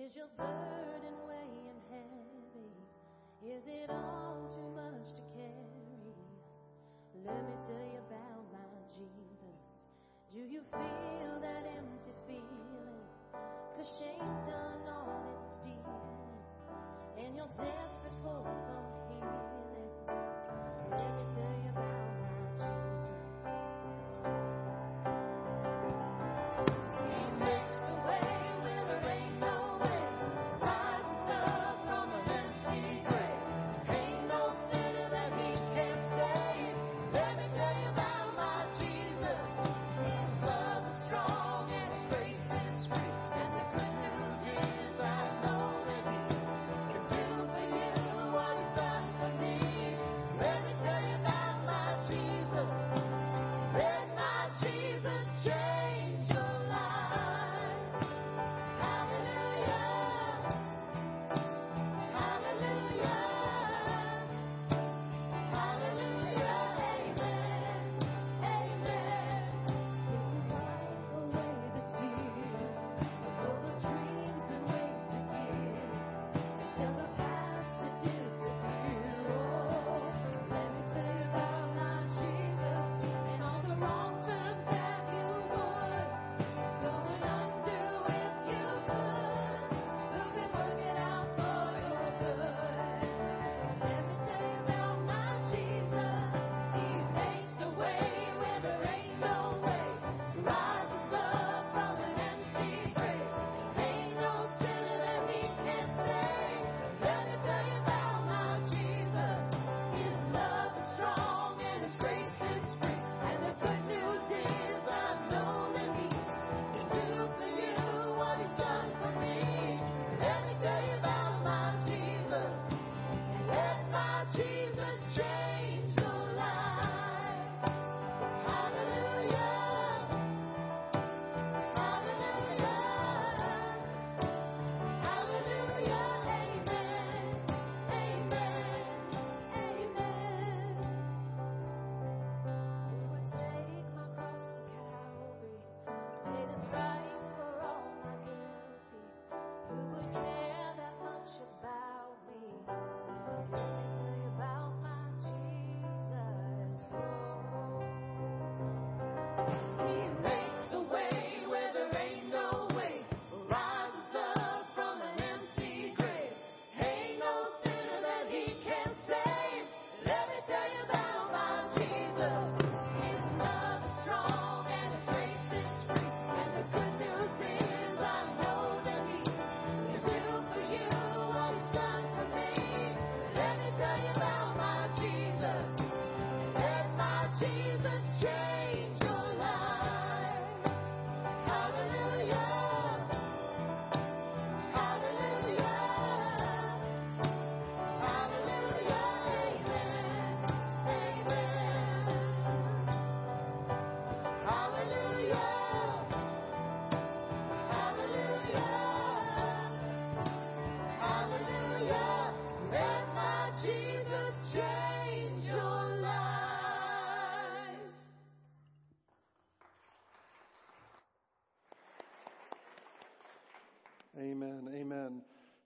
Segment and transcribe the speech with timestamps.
[0.00, 2.72] Is your burden weighing heavy?
[3.44, 6.16] Is it all too much to carry?
[7.22, 9.60] Let me tell you about my Jesus.
[10.32, 13.04] Do you feel that empty feeling?
[13.76, 14.29] Cause shame's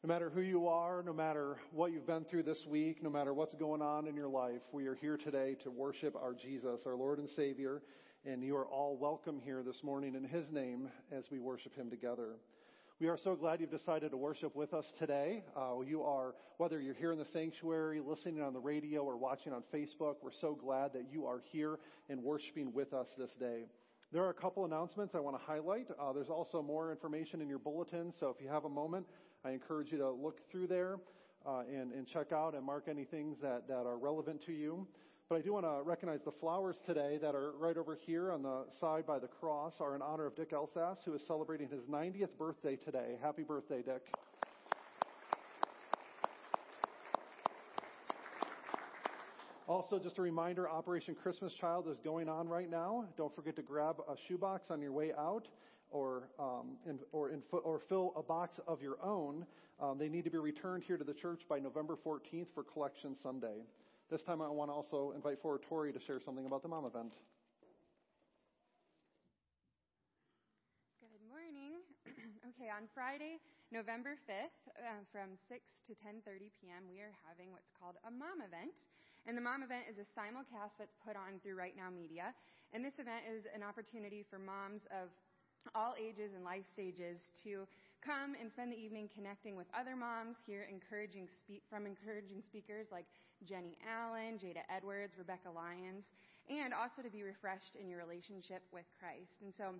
[0.04, 3.32] No matter who you are, no matter what you've been through this week, no matter
[3.32, 6.94] what's going on in your life, we are here today to worship our Jesus, our
[6.94, 7.80] Lord and Savior,
[8.26, 11.88] and you are all welcome here this morning in His name as we worship Him
[11.88, 12.32] together.
[13.00, 15.42] We are so glad you've decided to worship with us today.
[15.56, 19.54] Uh, you are, whether you're here in the sanctuary, listening on the radio, or watching
[19.54, 21.78] on Facebook, we're so glad that you are here
[22.10, 23.62] and worshiping with us this day.
[24.12, 25.86] There are a couple announcements I want to highlight.
[25.98, 29.06] Uh, there's also more information in your bulletin, so if you have a moment,
[29.44, 30.96] I encourage you to look through there
[31.46, 34.86] uh, and, and check out and mark any things that, that are relevant to you.
[35.28, 38.42] But I do want to recognize the flowers today that are right over here on
[38.42, 41.82] the side by the cross are in honor of Dick Elsass, who is celebrating his
[41.84, 43.18] 90th birthday today.
[43.22, 44.02] Happy birthday, Dick.
[49.66, 53.06] Also, just a reminder, Operation Christmas Child is going on right now.
[53.16, 55.48] Don't forget to grab a shoebox on your way out
[55.90, 59.46] or, um, in, or, in, or fill a box of your own.
[59.80, 63.14] Um, they need to be returned here to the church by November 14th for Collection
[63.14, 63.62] Sunday.
[64.10, 66.84] This time I want to also invite forward Tori to share something about the mom
[66.84, 67.12] event.
[71.00, 71.80] Good morning.
[72.54, 73.42] Okay, on Friday,
[73.74, 75.58] November 5th, uh, from 6
[75.90, 78.70] to 10:30 p.m., we are having what's called a mom event.
[79.26, 82.30] And the mom event is a simulcast that's put on through Right Now Media.
[82.76, 85.08] And this event is an opportunity for moms of
[85.74, 87.66] all ages and life stages to
[88.04, 92.86] come and spend the evening connecting with other moms, hear encouraging speak from encouraging speakers
[92.92, 93.06] like
[93.48, 96.04] Jennie Allen, Jada Edwards, Rebekah Lyons,
[96.52, 99.40] and also to be refreshed in your relationship with Christ.
[99.40, 99.72] And so,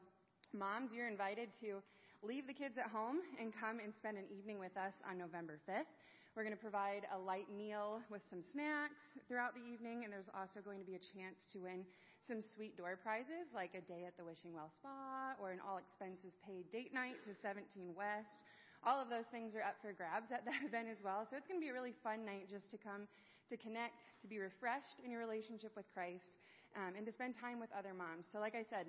[0.56, 1.84] moms, you're invited to
[2.25, 5.60] leave the kids at home and come and spend an evening with us on November
[5.69, 5.92] 5th.
[6.32, 8.98] We're going to provide a light meal with some snacks
[9.28, 11.84] throughout the evening, and there's also going to be a chance to win
[12.26, 15.76] some sweet door prizes like a day at the Wishing Well Spa or an all
[15.76, 18.49] expenses paid date night to 17 West.
[18.81, 21.29] All of those things are up for grabs at that event as well.
[21.29, 23.05] So it's going to be a really fun night just to come
[23.53, 26.41] to connect, to be refreshed in your relationship with Christ,
[26.81, 28.25] um, and to spend time with other moms.
[28.32, 28.88] So, like I said,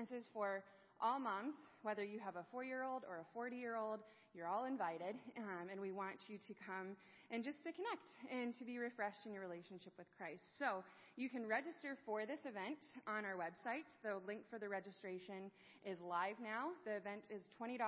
[0.00, 0.64] this is for
[0.96, 1.54] all moms,
[1.84, 4.00] whether you have a four year old or a 40 year old,
[4.34, 5.16] you're all invited.
[5.36, 6.96] Um, and we want you to come
[7.30, 10.58] and just to connect and to be refreshed in your relationship with Christ.
[10.58, 10.84] So
[11.16, 13.88] you can register for this event on our website.
[14.02, 15.52] The link for the registration
[15.84, 16.72] is live now.
[16.84, 17.78] The event is $20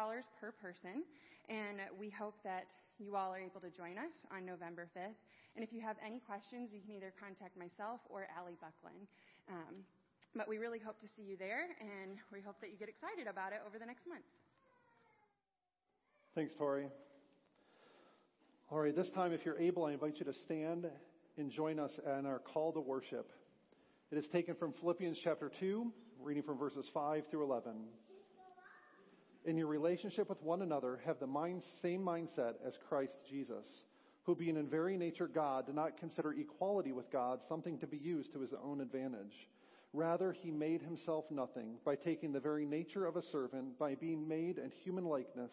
[0.41, 1.05] per person.
[1.49, 5.19] And we hope that you all are able to join us on November 5th.
[5.56, 9.08] And if you have any questions, you can either contact myself or Allie Buckland.
[9.49, 9.85] Um,
[10.35, 13.31] but we really hope to see you there, and we hope that you get excited
[13.31, 14.26] about it over the next month.
[16.35, 16.89] Thanks, Tori.
[18.69, 20.85] All right, this time, if you're able, I invite you to stand
[21.39, 23.31] and join us in our call to worship.
[24.11, 27.75] It is taken from Philippians chapter 2, reading from verses 5 through 11.
[29.45, 33.65] In your relationship with one another, have the mind, same mindset as Christ Jesus,
[34.25, 37.99] who, being in very nature God, did not consider equality with God something to be
[37.99, 39.47] used to his own advantage.
[39.93, 44.27] Rather, he made himself nothing by taking the very nature of a servant, by being
[44.27, 45.53] made in human likeness,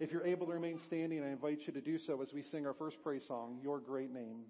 [0.00, 2.66] If you're able to remain standing, I invite you to do so as we sing
[2.66, 4.44] our first praise song, Your Great Name.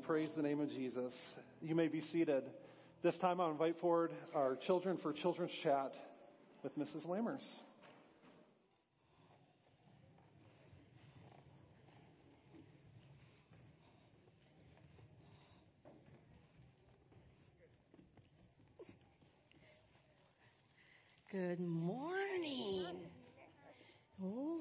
[0.00, 1.12] Praise the name of Jesus.
[1.60, 2.44] You may be seated.
[3.02, 5.92] This time I'll invite forward our Children for Children's Chat
[6.62, 7.06] with Mrs.
[7.06, 7.44] Lammers.
[21.30, 22.86] Good morning.
[24.22, 24.60] Oh,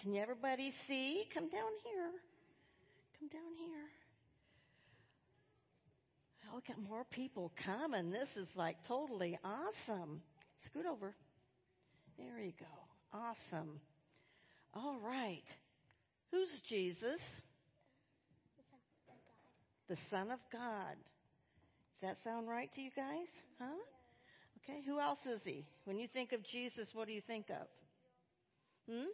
[0.00, 1.24] can everybody see?
[1.34, 2.10] Come down here.
[3.18, 3.84] Come down here.
[6.46, 8.10] Oh, we got more people coming.
[8.10, 10.22] This is like totally awesome.
[10.66, 11.14] Scoot over.
[12.16, 12.66] There you go.
[13.12, 13.80] Awesome.
[14.72, 15.42] All right.
[16.30, 17.20] Who's Jesus?
[19.88, 20.96] The Son of God.
[22.00, 23.28] Does that sound right to you guys?
[23.58, 23.76] Huh?
[24.64, 25.66] Okay, who else is he?
[25.84, 27.66] When you think of Jesus, what do you think of?
[28.90, 29.08] Hmm?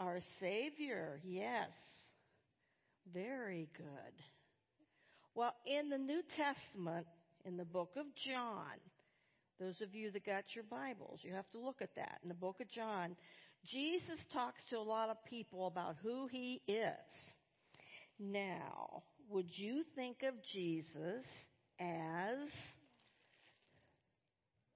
[0.00, 1.68] Our Savior, yes.
[3.12, 4.14] Very good.
[5.34, 7.06] Well, in the New Testament,
[7.44, 8.80] in the book of John,
[9.60, 12.18] those of you that got your Bibles, you have to look at that.
[12.22, 13.14] In the book of John,
[13.70, 16.94] Jesus talks to a lot of people about who he is.
[18.18, 21.24] Now, would you think of Jesus
[21.78, 22.48] as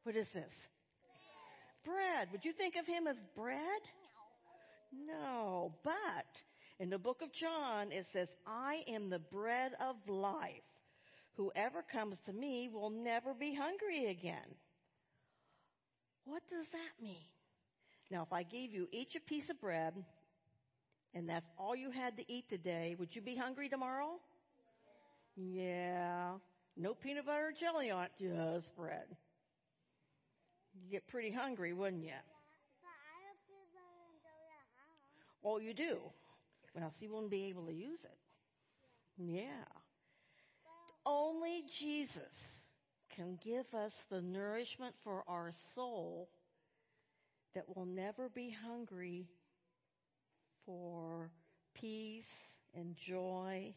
[0.02, 0.52] what is this?
[1.82, 2.28] Bread.
[2.32, 3.80] Would you think of him as bread?
[5.06, 6.26] No, but
[6.78, 10.62] in the book of John it says, I am the bread of life.
[11.36, 14.54] Whoever comes to me will never be hungry again.
[16.24, 17.26] What does that mean?
[18.10, 19.94] Now, if I gave you each a piece of bread
[21.14, 24.20] and that's all you had to eat today, would you be hungry tomorrow?
[25.36, 26.32] Yeah.
[26.76, 29.06] No peanut butter or jelly on it, just bread.
[30.74, 32.10] You'd get pretty hungry, wouldn't you?
[35.44, 35.98] Well, you do.
[36.74, 38.18] Well, so you won't be able to use it.
[39.18, 39.64] Yeah.
[41.06, 42.32] Only Jesus
[43.14, 46.30] can give us the nourishment for our soul
[47.54, 49.28] that will never be hungry
[50.66, 51.30] for
[51.74, 52.24] peace
[52.74, 53.74] and joy,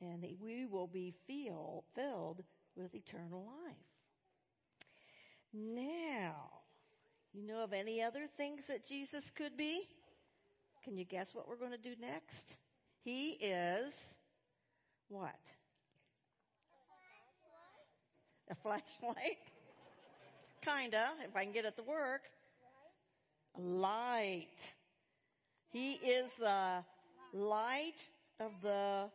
[0.00, 2.42] and we will be feel, filled
[2.76, 3.76] with eternal life.
[5.52, 6.36] Now,
[7.34, 9.88] you know of any other things that Jesus could be?
[10.84, 12.56] Can you guess what we're going to do next?
[13.04, 13.92] He is
[15.08, 15.38] what?
[18.50, 19.38] A flashlight?
[20.64, 22.22] Kinda, if I can get it to work.
[23.56, 24.46] A light.
[25.70, 26.84] He is the
[27.32, 27.94] light
[28.40, 29.08] of the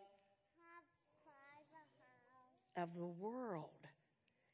[2.77, 3.69] of the world.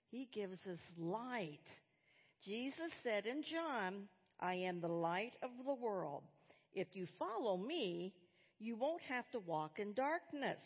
[0.09, 1.59] He gives us light.
[2.45, 4.07] Jesus said in John,
[4.39, 6.23] I am the light of the world.
[6.73, 8.13] If you follow me,
[8.59, 10.59] you won't have to walk in darkness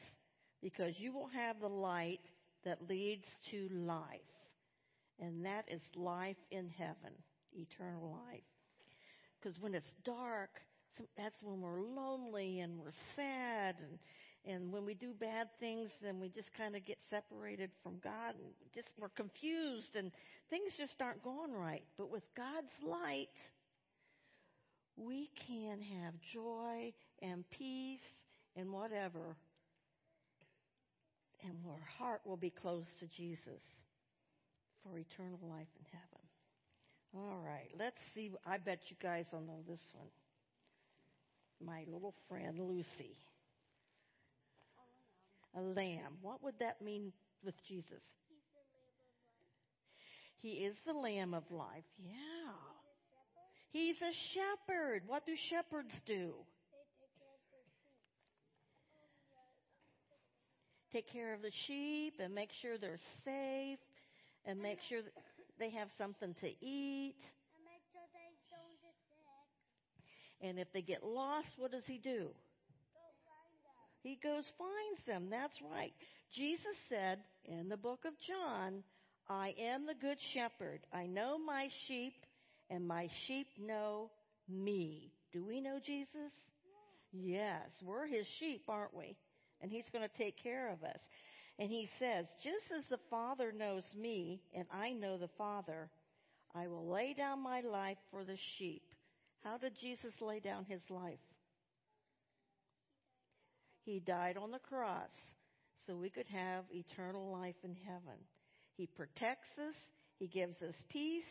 [0.62, 2.22] because you will have the light
[2.66, 4.22] that leads to life.
[5.20, 7.14] And that is life in heaven,
[7.54, 8.42] eternal life.
[9.40, 10.50] Because when it's dark,
[11.18, 14.00] that's when we're lonely and we're sad and
[14.46, 18.34] and when we do bad things then we just kind of get separated from God
[18.36, 20.12] and just we're confused and
[20.50, 21.84] things just aren't going right.
[21.98, 23.28] But with God's light,
[24.98, 28.00] we can have joy and peace
[28.56, 29.36] and whatever.
[31.44, 33.62] And our heart will be close to Jesus
[34.84, 36.26] for eternal life in heaven.
[37.16, 38.32] All right, let's see.
[38.46, 40.10] I bet you guys will know this one.
[41.64, 43.18] My little friend Lucy.
[45.56, 46.18] A lamb.
[46.22, 47.12] What would that mean
[47.44, 48.02] with Jesus?
[50.42, 51.84] He is the Lamb of life.
[51.98, 52.14] Yeah.
[53.78, 55.04] He's a shepherd.
[55.06, 56.34] What do shepherds do?
[60.92, 63.78] Take care of the sheep and make sure they're safe
[64.46, 65.02] and make sure
[65.60, 67.22] they have something to eat.
[70.42, 72.30] And if they get lost, what does he do?
[74.02, 75.28] He goes finds them.
[75.30, 75.94] That's right.
[76.36, 78.82] Jesus said in the book of John,
[79.30, 80.80] I am the good shepherd.
[80.92, 82.14] I know my sheep
[82.70, 84.10] and my sheep know
[84.50, 85.12] me.
[85.32, 86.32] Do we know Jesus?
[87.12, 89.16] Yes, we're his sheep, aren't we?
[89.62, 91.00] And he's going to take care of us.
[91.60, 95.90] And he says, just as the Father knows me and I know the Father,
[96.54, 98.84] I will lay down my life for the sheep.
[99.44, 101.20] How did Jesus lay down his life?
[103.86, 105.10] He died on the cross
[105.86, 108.20] so we could have eternal life in heaven.
[108.76, 109.76] He protects us,
[110.20, 111.24] He gives us peace,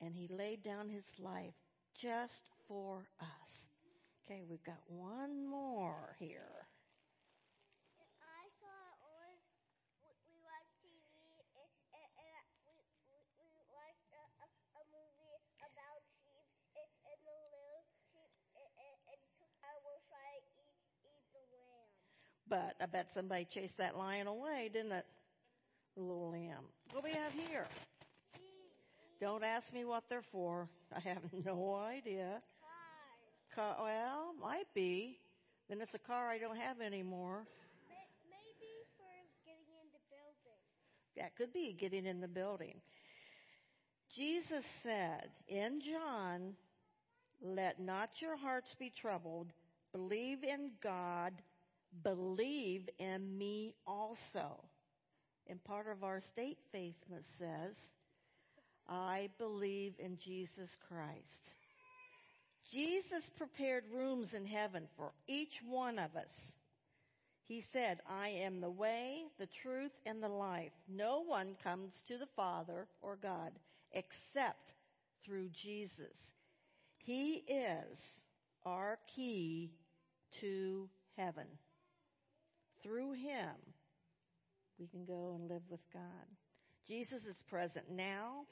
[0.00, 1.54] and He laid down His life
[1.94, 3.50] just for us.
[4.24, 6.66] Okay, we've got one more here.
[8.22, 9.32] I saw on
[10.04, 11.04] we, we watched TV
[11.56, 12.76] and, and, and we,
[13.10, 13.16] we
[13.54, 14.46] we watched a, a,
[14.80, 17.82] a movie about sheep and, and the little
[18.14, 19.20] sheep and, and, and
[19.62, 21.90] I will try to eat eat the lamb.
[22.48, 25.06] But I bet somebody chased that lion away, didn't it?
[25.96, 26.64] The little lamb.
[26.92, 27.66] What do we have here?
[29.20, 30.68] Don't ask me what they're for.
[30.96, 32.40] I have no idea.
[33.54, 33.76] Cars.
[33.76, 35.18] Car, well, might be.
[35.68, 37.44] Then it's a car I don't have anymore.
[38.28, 39.04] Maybe for
[39.44, 40.60] getting in the building.
[41.16, 42.80] That could be getting in the building.
[44.16, 46.54] Jesus said in John,
[47.42, 49.52] Let not your hearts be troubled.
[49.92, 51.34] Believe in God.
[52.02, 54.64] Believe in me also.
[55.46, 56.94] And part of our state faith
[57.38, 57.74] says,
[58.90, 61.24] I believe in Jesus Christ.
[62.72, 66.28] Jesus prepared rooms in heaven for each one of us.
[67.46, 70.72] He said, I am the way, the truth, and the life.
[70.88, 73.52] No one comes to the Father or God
[73.92, 74.72] except
[75.24, 76.14] through Jesus.
[76.98, 77.98] He is
[78.64, 79.70] our key
[80.40, 81.46] to heaven.
[82.82, 83.54] Through Him,
[84.78, 86.02] we can go and live with God.
[86.86, 88.44] Jesus is present now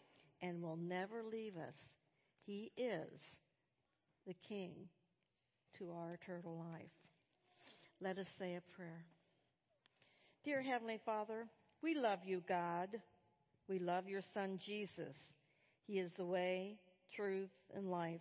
[0.42, 1.74] and will never leave us.
[2.46, 3.11] He is
[4.27, 4.72] the King
[5.79, 6.90] to our eternal life.
[8.01, 9.05] Let us say a prayer.
[10.44, 11.46] Dear Heavenly Father,
[11.83, 12.88] we love you, God.
[13.68, 15.16] We love your Son, Jesus.
[15.87, 16.77] He is the way,
[17.14, 18.20] truth, and life.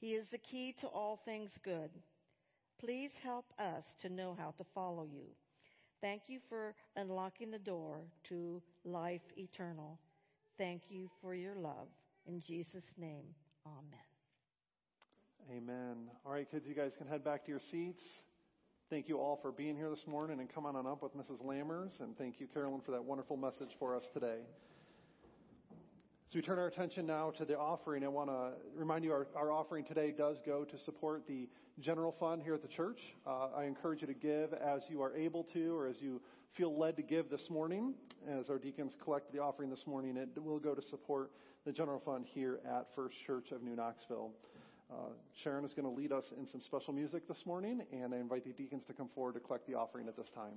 [0.00, 1.90] He is the key to all things good.
[2.80, 5.26] Please help us to know how to follow you.
[6.00, 9.98] Thank you for unlocking the door to life eternal.
[10.58, 11.88] Thank you for your love.
[12.26, 13.24] In Jesus' name,
[13.66, 14.00] amen.
[15.50, 15.96] Amen.
[16.24, 18.02] All right, kids, you guys can head back to your seats.
[18.90, 21.42] Thank you all for being here this morning and come on up with Mrs.
[21.42, 21.98] Lammers.
[22.00, 24.40] And thank you, Carolyn, for that wonderful message for us today.
[26.28, 29.26] As we turn our attention now to the offering, I want to remind you our,
[29.34, 31.48] our offering today does go to support the
[31.80, 33.00] general fund here at the church.
[33.26, 36.20] Uh, I encourage you to give as you are able to or as you
[36.54, 37.94] feel led to give this morning,
[38.28, 41.30] as our deacons collect the offering this morning, it will go to support
[41.64, 44.30] the general fund here at First Church of New Knoxville.
[44.90, 45.12] Uh,
[45.42, 48.44] Sharon is going to lead us in some special music this morning, and I invite
[48.44, 50.52] the deacons to come forward to collect the offering at this time.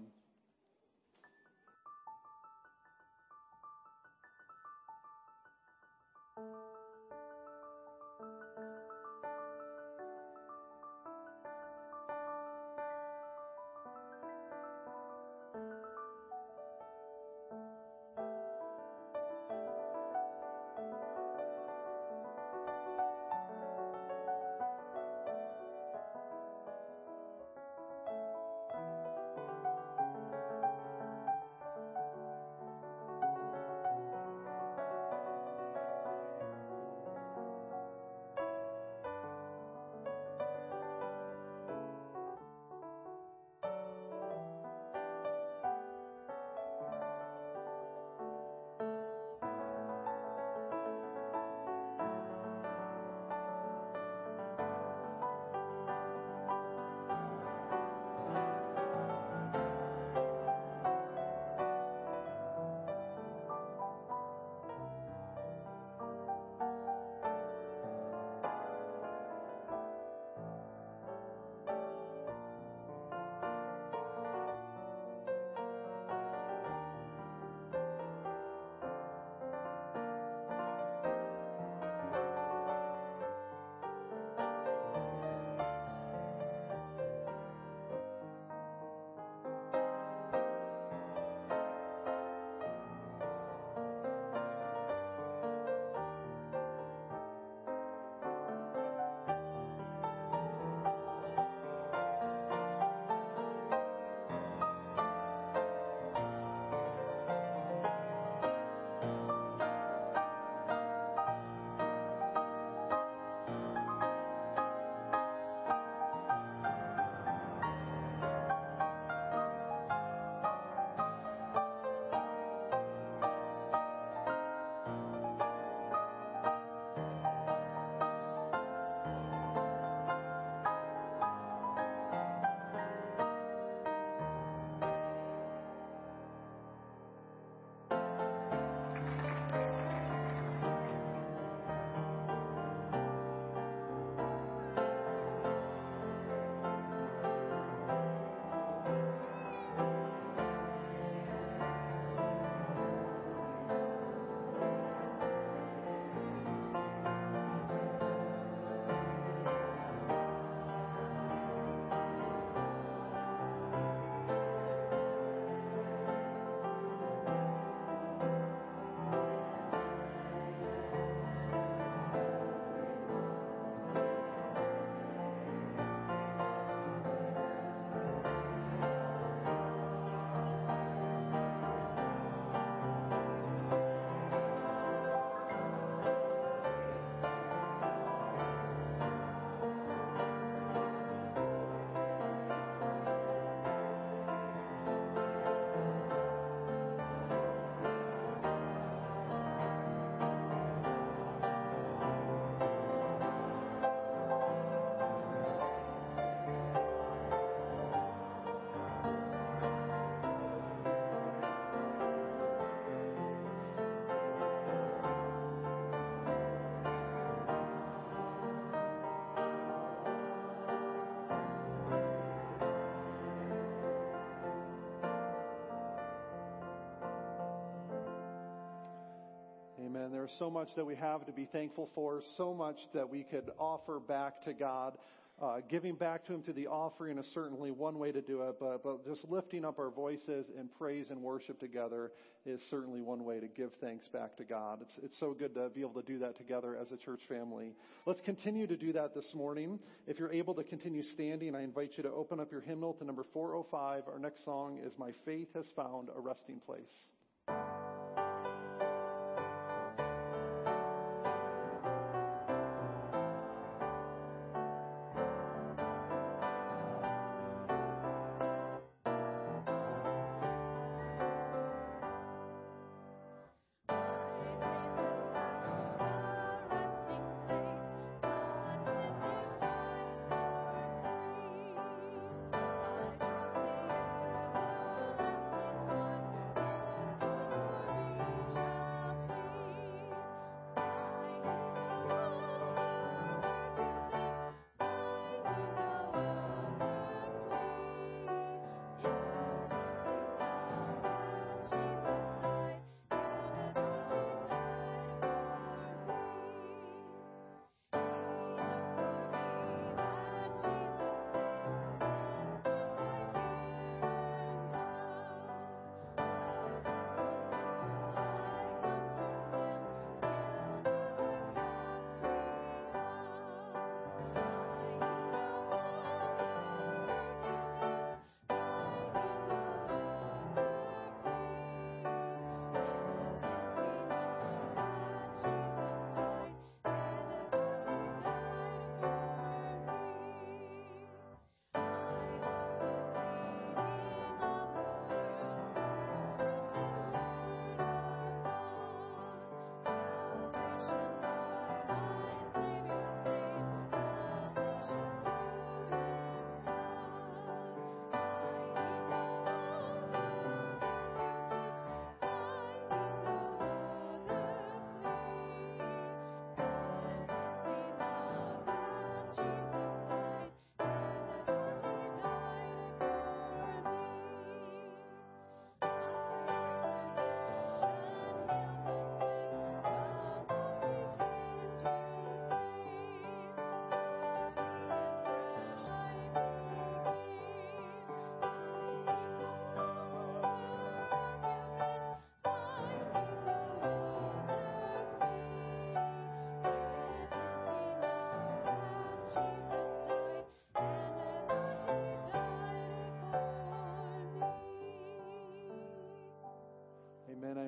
[230.13, 233.51] There's so much that we have to be thankful for, so much that we could
[233.59, 234.97] offer back to God.
[235.41, 238.55] Uh, giving back to Him through the offering is certainly one way to do it,
[238.57, 242.11] but, but just lifting up our voices in praise and worship together
[242.45, 244.79] is certainly one way to give thanks back to God.
[244.81, 247.73] It's, it's so good to be able to do that together as a church family.
[248.05, 249.77] Let's continue to do that this morning.
[250.07, 253.03] If you're able to continue standing, I invite you to open up your hymnal to
[253.03, 254.03] number 405.
[254.07, 257.84] Our next song is My Faith Has Found a Resting Place.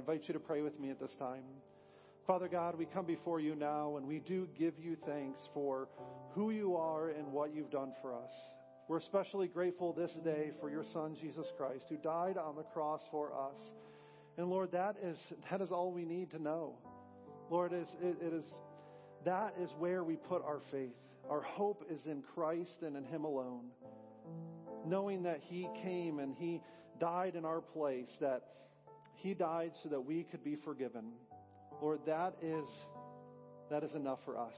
[0.07, 1.43] Invite you to pray with me at this time.
[2.25, 5.89] Father God, we come before you now and we do give you thanks for
[6.33, 8.31] who you are and what you've done for us.
[8.87, 13.01] We're especially grateful this day for your son, Jesus Christ, who died on the cross
[13.11, 13.59] for us.
[14.37, 15.17] And Lord, that is,
[15.51, 16.77] that is all we need to know.
[17.51, 18.45] Lord, it is, it, it is,
[19.25, 20.95] that is where we put our faith.
[21.29, 23.65] Our hope is in Christ and in Him alone.
[24.85, 26.61] Knowing that He came and He
[26.97, 28.43] died in our place, that
[29.17, 31.12] He died so that we could be forgiven.
[31.82, 32.67] Lord, that is,
[33.69, 34.58] that is enough for us.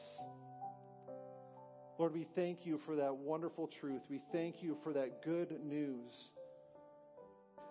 [1.98, 4.02] Lord, we thank you for that wonderful truth.
[4.10, 6.14] We thank you for that good news.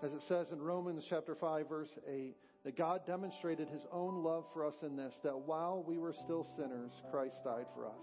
[0.02, 4.44] As it says in Romans chapter 5 verse 8, that God demonstrated his own love
[4.52, 8.00] for us in this, that while we were still sinners, Christ died for us.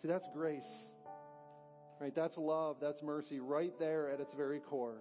[0.00, 0.62] See, that's grace.
[2.00, 2.14] Right?
[2.14, 2.76] That's love.
[2.80, 4.98] That's mercy right there at its very core.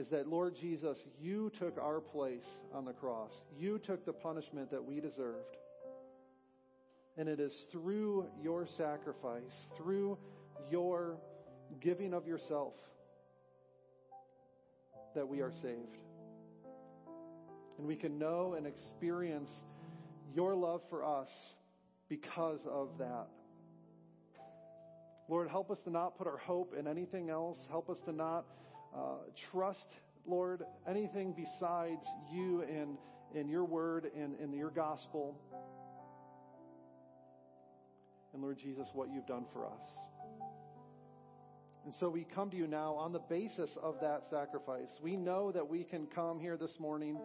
[0.00, 3.32] Is that Lord Jesus, you took our place on the cross.
[3.58, 5.56] You took the punishment that we deserved.
[7.18, 10.16] And it is through your sacrifice, through
[10.70, 11.18] your
[11.82, 12.72] giving of yourself,
[15.14, 15.98] that we are saved.
[17.76, 19.50] And we can know and experience
[20.34, 21.28] your love for us
[22.08, 23.26] because of that.
[25.28, 27.58] Lord, help us to not put our hope in anything else.
[27.68, 28.46] Help us to not
[28.94, 29.18] uh,
[29.50, 29.86] trust,
[30.26, 32.96] Lord, anything besides you and,
[33.34, 35.36] and your word and, and your gospel.
[38.32, 39.80] And Lord Jesus, what you've done for us.
[41.84, 44.90] And so we come to you now on the basis of that sacrifice.
[45.02, 47.18] We know that we can come here this morning.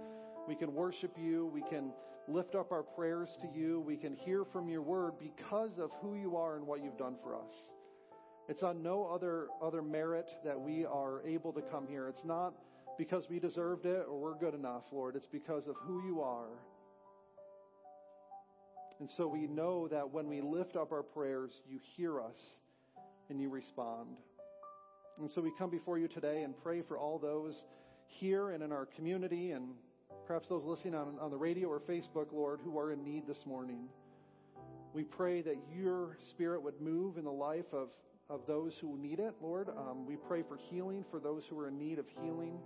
[0.47, 1.47] We can worship you.
[1.53, 1.91] We can
[2.27, 3.81] lift up our prayers to you.
[3.81, 7.15] We can hear from your word because of who you are and what you've done
[7.21, 7.51] for us.
[8.47, 12.07] It's on no other, other merit that we are able to come here.
[12.07, 12.53] It's not
[12.97, 15.15] because we deserved it or we're good enough, Lord.
[15.15, 16.49] It's because of who you are.
[18.99, 22.37] And so we know that when we lift up our prayers, you hear us
[23.29, 24.17] and you respond.
[25.19, 27.55] And so we come before you today and pray for all those
[28.07, 29.69] here and in our community and
[30.27, 33.45] perhaps those listening on, on the radio or Facebook, Lord, who are in need this
[33.45, 33.87] morning.
[34.93, 37.89] We pray that your spirit would move in the life of,
[38.29, 39.69] of those who need it, Lord.
[39.69, 42.59] Um, we pray for healing for those who are in need of healing.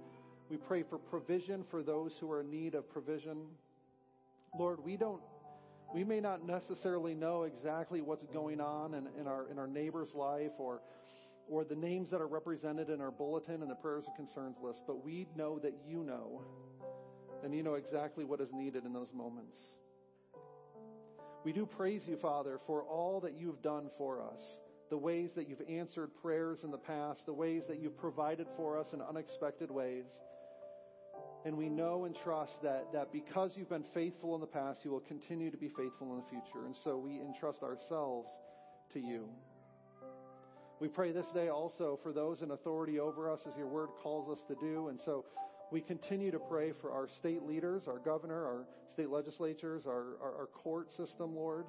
[0.49, 3.37] We pray for provision for those who are in need of provision.
[4.57, 5.21] Lord, we don't
[5.93, 10.13] we may not necessarily know exactly what's going on in, in, our in our neighbor's
[10.13, 10.81] life or
[11.49, 14.81] or the names that are represented in our bulletin and the prayers and concerns list,
[14.85, 16.43] but we know that you know,
[17.43, 19.57] and you know exactly what is needed in those moments.
[21.43, 24.41] We do praise you, Father, for all that you've done for us,
[24.89, 28.77] the ways that you've answered prayers in the past, the ways that you've provided for
[28.77, 30.05] us in unexpected ways.
[31.45, 34.91] And we know and trust that, that because you've been faithful in the past, you
[34.91, 36.65] will continue to be faithful in the future.
[36.65, 38.29] And so we entrust ourselves
[38.93, 39.29] to you.
[40.79, 44.29] We pray this day also for those in authority over us as your word calls
[44.29, 44.87] us to do.
[44.87, 45.25] And so
[45.71, 50.35] we continue to pray for our state leaders, our governor, our state legislatures, our, our,
[50.39, 51.65] our court system, Lord.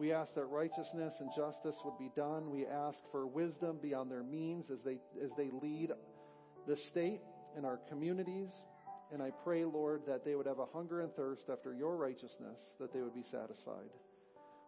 [0.00, 2.50] We ask that righteousness and justice would be done.
[2.50, 5.90] We ask for wisdom beyond their means as they, as they lead
[6.66, 7.20] the state
[7.54, 8.48] and our communities.
[9.12, 12.56] And I pray, Lord, that they would have a hunger and thirst after your righteousness,
[12.80, 13.90] that they would be satisfied.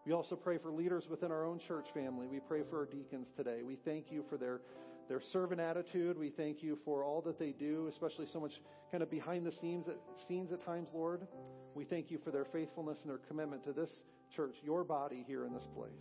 [0.04, 2.26] We also pray for leaders within our own church family.
[2.26, 3.62] We pray for our deacons today.
[3.64, 4.60] We thank you for their,
[5.08, 6.18] their servant attitude.
[6.18, 8.52] We thank you for all that they do, especially so much
[8.90, 9.96] kind of behind the scenes at,
[10.28, 11.26] scenes at times, Lord.
[11.74, 13.88] We thank you for their faithfulness and their commitment to this
[14.34, 15.92] church, your body here in this place.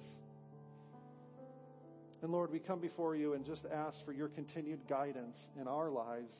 [2.22, 5.90] And Lord, we come before you and just ask for your continued guidance in our
[5.90, 6.34] lives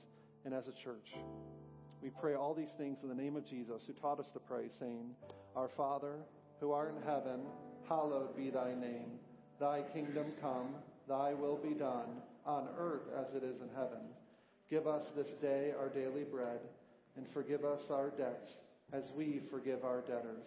[0.46, 1.10] and as a church.
[2.02, 4.70] We pray all these things in the name of Jesus, who taught us to pray,
[4.80, 5.10] saying,
[5.56, 6.16] Our Father,
[6.60, 7.42] who art in heaven,
[7.88, 9.20] hallowed be thy name.
[9.60, 10.76] Thy kingdom come,
[11.08, 14.00] thy will be done, on earth as it is in heaven.
[14.70, 16.60] Give us this day our daily bread,
[17.18, 18.52] and forgive us our debts
[18.94, 20.46] as we forgive our debtors.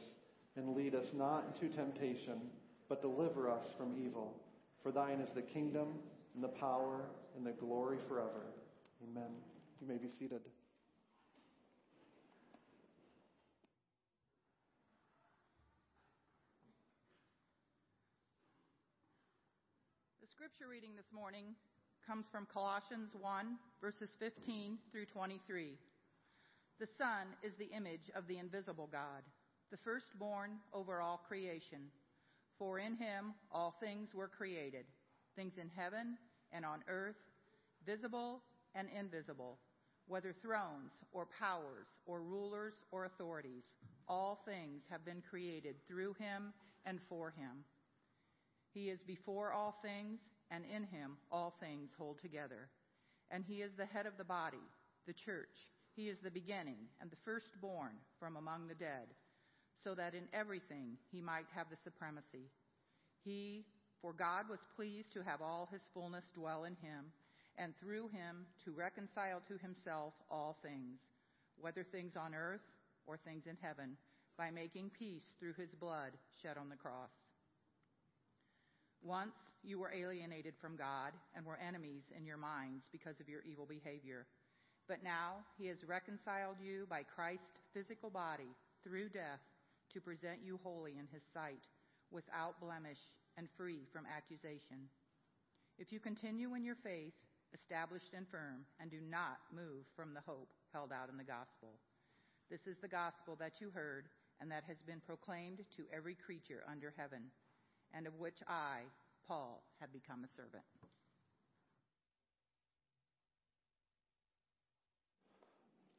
[0.57, 2.41] And lead us not into temptation,
[2.89, 4.35] but deliver us from evil.
[4.83, 5.89] For thine is the kingdom,
[6.35, 7.01] and the power,
[7.37, 8.47] and the glory forever.
[9.03, 9.31] Amen.
[9.81, 10.41] You may be seated.
[20.21, 21.55] The scripture reading this morning
[22.07, 23.47] comes from Colossians 1,
[23.81, 25.79] verses 15 through 23.
[26.79, 29.23] The Son is the image of the invisible God,
[29.75, 31.81] the firstborn over all creation.
[32.61, 34.85] For in him all things were created,
[35.35, 36.17] things in heaven
[36.53, 37.17] and on earth,
[37.85, 38.41] visible
[38.77, 39.59] and invisible,
[40.07, 43.65] whether thrones or powers or rulers or authorities.
[44.07, 46.53] All things have been created through him
[46.87, 47.65] and for him.
[48.75, 50.21] He is before all things,
[50.53, 52.69] and in him all things hold together.
[53.33, 54.69] And he is the head of the body,
[55.09, 55.67] the church.
[55.97, 59.09] He is the beginning and the firstborn from among the dead,
[59.85, 62.49] so that in everything he might have the supremacy.
[63.25, 63.65] He,
[64.01, 67.13] for God was pleased to have all his fullness dwell in him,
[67.57, 70.99] and through him to reconcile to himself all things,
[71.61, 72.65] whether things on earth
[73.07, 73.97] or things in heaven,
[74.37, 76.11] by making peace through his blood
[76.43, 77.13] shed on the cross.
[79.03, 83.43] Once you were alienated from God and were enemies in your minds because of your
[83.43, 84.27] evil behavior.
[84.89, 88.51] But now he has reconciled you by Christ's physical body
[88.83, 89.41] through death
[89.95, 91.63] to present you holy in his sight,
[92.11, 92.99] without blemish
[93.39, 94.91] and free from accusation.
[95.79, 97.15] If you continue in your faith,
[97.55, 101.79] established and firm, and do not move from the hope held out in the gospel.
[102.51, 104.07] This is the gospel that you heard
[104.41, 107.31] and that has been proclaimed to every creature under heaven,
[107.95, 108.81] and of which I,
[109.27, 110.65] Paul, have become a servant.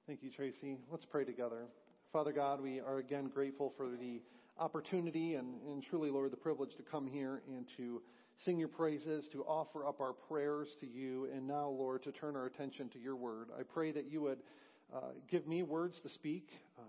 [0.06, 0.78] Thank you, Tracy.
[0.92, 1.66] Let's pray together.
[2.16, 4.22] Father God, we are again grateful for the
[4.58, 8.02] opportunity and, and truly, Lord, the privilege to come here and to
[8.46, 12.38] sing your praises, to offer up our prayers to you, and now, Lord, to turn
[12.38, 13.50] our attention to your word.
[13.60, 14.38] I pray that you would
[14.96, 16.48] uh, give me words to speak.
[16.80, 16.86] Um,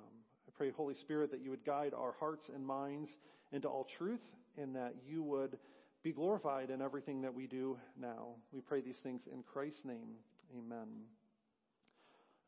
[0.46, 3.10] I pray, Holy Spirit, that you would guide our hearts and minds
[3.50, 4.22] into all truth,
[4.56, 5.58] and that you would
[6.04, 8.28] be glorified in everything that we do now.
[8.52, 10.14] We pray these things in Christ's name.
[10.56, 10.86] Amen.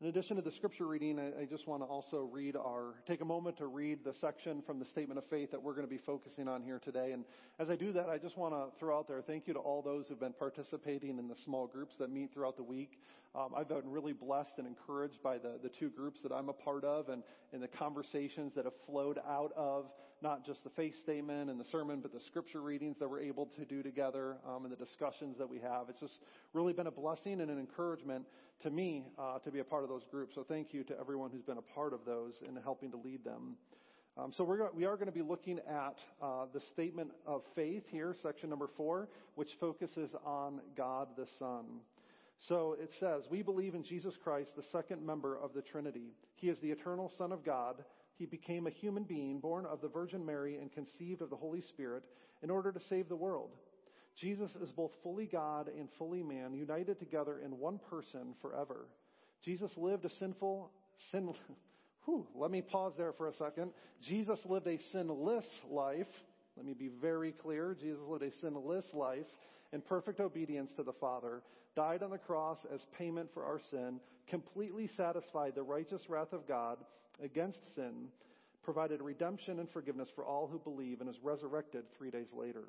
[0.01, 3.19] In addition to the scripture reading, I, I just want to also read our, take
[3.19, 5.93] a moment to read the section from the statement of faith that we're going to
[5.93, 7.11] be focusing on here today.
[7.11, 7.25] And
[7.59, 9.81] as I do that, I just want to throw out there thank you to all
[9.81, 13.01] those who've been participating in the small groups that meet throughout the week.
[13.35, 16.53] Um, I've been really blessed and encouraged by the, the two groups that I'm a
[16.53, 19.87] part of and, and the conversations that have flowed out of
[20.21, 23.47] not just the faith statement and the sermon, but the scripture readings that we're able
[23.57, 25.89] to do together um, and the discussions that we have.
[25.89, 26.19] It's just
[26.53, 28.25] really been a blessing and an encouragement
[28.63, 30.35] to me uh, to be a part of those groups.
[30.35, 33.23] So thank you to everyone who's been a part of those and helping to lead
[33.23, 33.55] them.
[34.17, 37.83] Um, so we're, we are going to be looking at uh, the statement of faith
[37.89, 41.65] here, section number four, which focuses on God the Son.
[42.47, 46.13] So it says, We believe in Jesus Christ, the second member of the Trinity.
[46.35, 47.83] He is the eternal Son of God.
[48.19, 51.61] He became a human being, born of the Virgin Mary and conceived of the Holy
[51.61, 52.03] Spirit,
[52.43, 53.51] in order to save the world.
[54.19, 58.87] Jesus is both fully God and fully man, united together in one person forever.
[59.41, 60.69] Jesus lived a sinful,
[61.11, 61.33] sin,
[62.05, 63.71] whew, let me pause there for a second.
[64.01, 66.07] Jesus lived a sinless life.
[66.57, 67.73] Let me be very clear.
[67.79, 69.27] Jesus lived a sinless life
[69.71, 71.41] in perfect obedience to the Father,
[71.77, 76.45] died on the cross as payment for our sin, completely satisfied the righteous wrath of
[76.45, 76.79] God
[77.23, 78.07] against sin,
[78.63, 82.63] provided redemption and forgiveness for all who believe, and is resurrected three days later.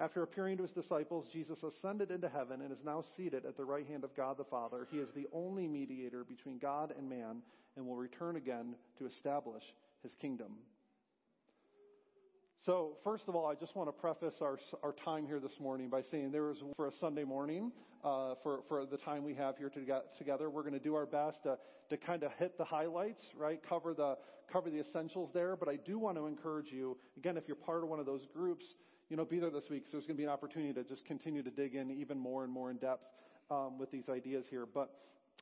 [0.00, 3.64] After appearing to his disciples, Jesus ascended into heaven and is now seated at the
[3.64, 4.86] right hand of God the Father.
[4.90, 7.42] He is the only mediator between God and man
[7.76, 9.62] and will return again to establish
[10.02, 10.52] his kingdom.
[12.64, 15.88] So, first of all, I just want to preface our, our time here this morning
[15.88, 17.72] by saying there is for a Sunday morning,
[18.04, 20.94] uh, for, for the time we have here to get together, we're going to do
[20.94, 21.58] our best to,
[21.90, 23.60] to kind of hit the highlights, right?
[23.68, 24.16] Cover the,
[24.52, 25.56] cover the essentials there.
[25.56, 28.28] But I do want to encourage you, again, if you're part of one of those
[28.32, 28.64] groups,
[29.10, 29.86] you know, be there this week.
[29.86, 32.44] So there's going to be an opportunity to just continue to dig in even more
[32.44, 33.02] and more in depth
[33.50, 34.66] um, with these ideas here.
[34.72, 34.88] But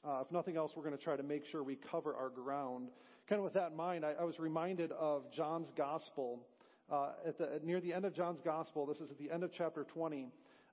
[0.09, 2.89] uh, if nothing else, we're going to try to make sure we cover our ground.
[3.29, 6.47] Kind of with that in mind, I, I was reminded of John's Gospel.
[6.91, 9.53] Uh, at the, near the end of John's Gospel, this is at the end of
[9.57, 10.29] chapter 20.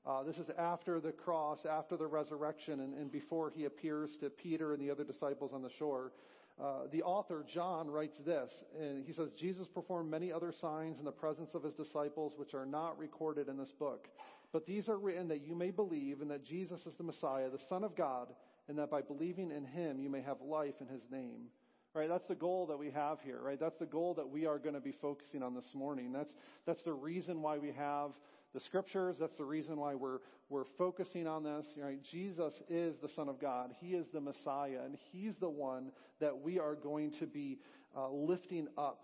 [0.05, 4.29] Uh, this is after the cross, after the resurrection, and, and, before he appears to
[4.29, 6.11] Peter and the other disciples on the shore.
[6.59, 8.49] Uh, the author, John, writes this,
[8.79, 12.55] and he says, Jesus performed many other signs in the presence of his disciples, which
[12.55, 14.07] are not recorded in this book.
[14.51, 17.59] But these are written that you may believe, and that Jesus is the Messiah, the
[17.69, 18.29] Son of God,
[18.67, 21.49] and that by believing in him you may have life in his name.
[21.97, 22.07] Right?
[22.07, 23.59] That's the goal that we have here, right?
[23.59, 26.11] That's the goal that we are going to be focusing on this morning.
[26.13, 26.31] That's,
[26.67, 28.11] that's the reason why we have
[28.53, 29.15] the scriptures.
[29.19, 31.65] That's the reason why we're, we're focusing on this.
[31.75, 31.97] Right?
[32.11, 33.71] Jesus is the Son of God.
[33.79, 37.57] He is the Messiah, and He's the one that we are going to be
[37.97, 39.01] uh, lifting up,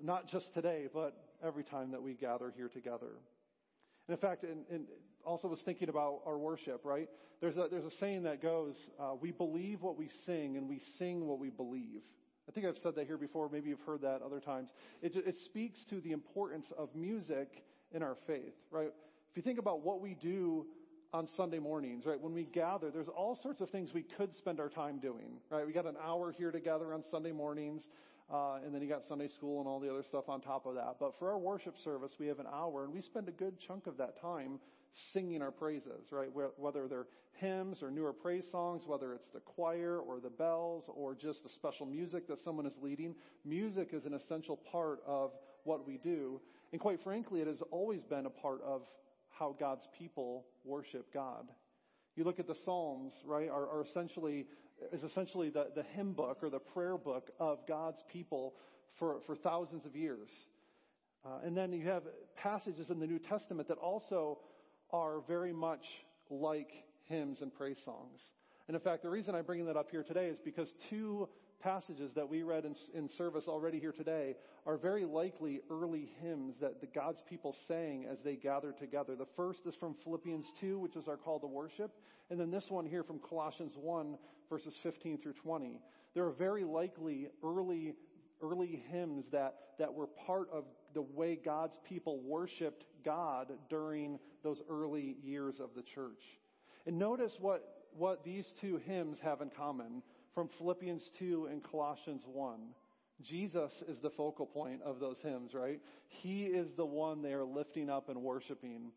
[0.00, 3.10] not just today, but every time that we gather here together.
[4.06, 4.86] And in fact, and, and
[5.24, 7.08] also was thinking about our worship, right?
[7.40, 10.80] There's a, there's a saying that goes, uh, we believe what we sing and we
[10.96, 12.02] sing what we believe.
[12.48, 13.48] I think I've said that here before.
[13.50, 14.70] Maybe you've heard that other times.
[15.02, 18.92] It, it speaks to the importance of music in our faith, right?
[19.30, 20.66] If you think about what we do
[21.12, 22.20] on Sunday mornings, right?
[22.20, 25.66] When we gather, there's all sorts of things we could spend our time doing, right?
[25.66, 27.88] We got an hour here together on Sunday mornings,
[28.32, 30.74] uh, and then you got Sunday school and all the other stuff on top of
[30.74, 30.96] that.
[30.98, 33.86] But for our worship service, we have an hour, and we spend a good chunk
[33.86, 34.58] of that time
[35.12, 36.30] singing our praises, right?
[36.56, 41.14] Whether they're hymns or newer praise songs, whether it's the choir or the bells or
[41.14, 43.14] just the special music that someone is leading,
[43.44, 45.32] music is an essential part of
[45.64, 46.40] what we do.
[46.72, 48.82] And quite frankly, it has always been a part of
[49.28, 51.46] how God's people worship God.
[52.16, 54.46] You look at the Psalms, right, are, are essentially,
[54.92, 58.54] is essentially the, the hymn book or the prayer book of God's people
[58.98, 60.30] for, for thousands of years.
[61.24, 62.04] Uh, and then you have
[62.36, 64.38] passages in the New Testament that also
[64.92, 65.84] are very much
[66.30, 66.70] like
[67.04, 68.20] hymns and praise songs.
[68.68, 71.28] And in fact, the reason I'm bringing that up here today is because two
[71.60, 74.34] passages that we read in, in, service already here today
[74.66, 79.14] are very likely early hymns that the God's people sang as they gathered together.
[79.16, 81.92] The first is from Philippians 2, which is our call to worship.
[82.30, 84.18] And then this one here from Colossians 1,
[84.50, 85.80] verses 15 through 20.
[86.14, 87.94] There are very likely early,
[88.42, 90.64] early hymns that, that were part of
[90.94, 96.22] the way God's people worshiped God during those early years of the church.
[96.86, 100.02] And notice what, what these two hymns have in common
[100.34, 102.60] from Philippians 2 and Colossians 1.
[103.22, 105.80] Jesus is the focal point of those hymns, right?
[106.08, 108.92] He is the one they are lifting up and worshiping.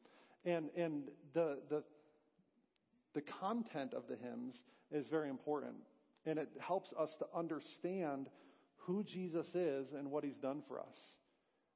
[0.46, 1.84] And, and the, the,
[3.14, 4.56] the content of the hymns
[4.92, 5.76] is very important.
[6.26, 8.28] And it helps us to understand
[8.76, 10.96] who Jesus is and what he's done for us.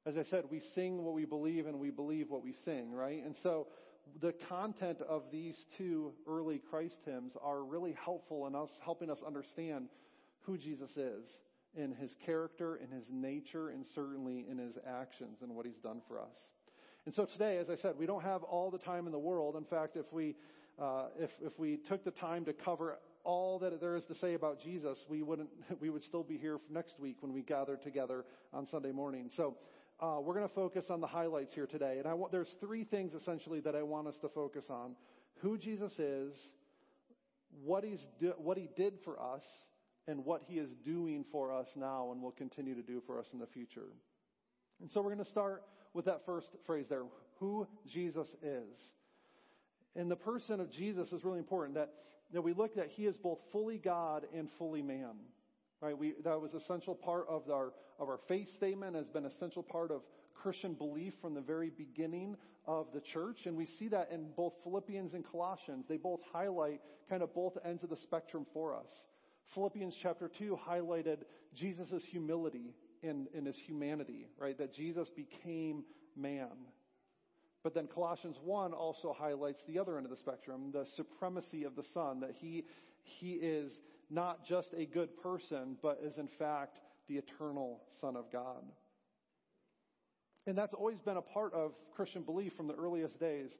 [0.06, 3.24] As I said, we sing what we believe and we believe what we sing, right?
[3.24, 3.68] And so
[4.20, 9.18] the content of these two early Christ hymns are really helpful in us helping us
[9.26, 9.88] understand
[10.40, 11.24] who Jesus is
[11.74, 16.00] in his character, in his nature, and certainly in his actions and what he's done
[16.06, 16.36] for us.
[17.06, 19.56] And so today, as I said, we don't have all the time in the world.
[19.56, 20.36] In fact, if we
[20.80, 24.34] uh, if if we took the time to cover all that there is to say
[24.34, 25.48] about Jesus, we wouldn't,
[25.80, 29.30] we would still be here next week when we gather together on Sunday morning.
[29.34, 29.56] So,
[30.04, 32.00] uh, we're going to focus on the highlights here today.
[32.04, 34.96] And want, there's three things essentially that I want us to focus on.
[35.40, 36.32] Who Jesus is,
[37.64, 39.42] what he's do, what he did for us,
[40.06, 43.26] and what he is doing for us now and will continue to do for us
[43.32, 43.88] in the future.
[44.82, 45.62] And so we're going to start
[45.94, 47.04] with that first phrase there,
[47.38, 48.78] who Jesus is.
[49.96, 51.90] And the person of Jesus is really important that,
[52.34, 55.14] that we look at he is both fully God and fully man.
[55.80, 55.96] Right?
[55.96, 59.90] We, that was essential part of our, of our faith statement, has been essential part
[59.90, 60.02] of
[60.34, 63.40] Christian belief from the very beginning of the church.
[63.46, 65.84] And we see that in both Philippians and Colossians.
[65.88, 68.88] They both highlight kind of both ends of the spectrum for us.
[69.54, 71.18] Philippians chapter 2 highlighted
[71.54, 74.56] Jesus' humility in, in his humanity, right?
[74.58, 75.84] That Jesus became
[76.16, 76.48] man.
[77.62, 81.76] But then Colossians 1 also highlights the other end of the spectrum, the supremacy of
[81.76, 82.64] the Son, that he,
[83.02, 83.72] he is
[84.10, 86.78] not just a good person, but is in fact
[87.08, 88.62] the eternal Son of God.
[90.46, 93.50] And that's always been a part of Christian belief from the earliest days.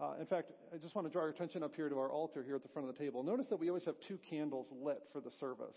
[0.00, 2.42] Uh, in fact, I just want to draw your attention up here to our altar
[2.42, 3.22] here at the front of the table.
[3.22, 5.76] Notice that we always have two candles lit for the service,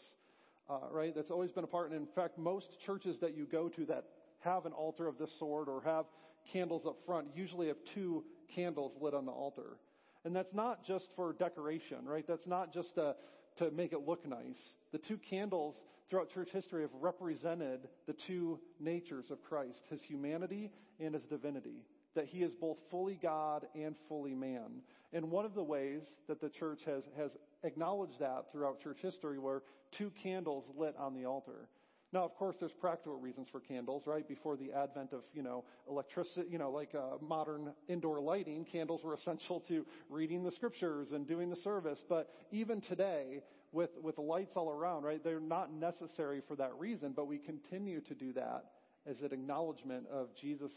[0.69, 1.13] uh, right?
[1.13, 1.91] That's always been a part.
[1.91, 4.05] And in fact, most churches that you go to that
[4.39, 6.05] have an altar of this sort or have
[6.51, 8.23] candles up front usually have two
[8.53, 9.77] candles lit on the altar.
[10.23, 12.25] And that's not just for decoration, right?
[12.27, 13.15] That's not just to,
[13.57, 14.57] to make it look nice.
[14.91, 15.75] The two candles
[16.09, 21.85] throughout church history have represented the two natures of Christ, his humanity and his divinity.
[22.15, 24.81] That he is both fully God and fully man.
[25.11, 27.31] And one of the ways that the church has, has
[27.63, 29.63] acknowledged that throughout church history were
[29.97, 31.67] two candles lit on the altar.
[32.15, 34.25] Now, of course, there's practical reasons for candles, right?
[34.25, 39.03] Before the advent of, you know, electricity, you know, like uh, modern indoor lighting, candles
[39.03, 41.99] were essential to reading the scriptures and doing the service.
[42.07, 43.41] But even today,
[43.73, 47.99] with, with lights all around, right, they're not necessary for that reason, but we continue
[47.99, 48.63] to do that
[49.05, 50.71] as an acknowledgement of Jesus'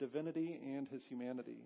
[0.00, 1.60] divinity and his humanity.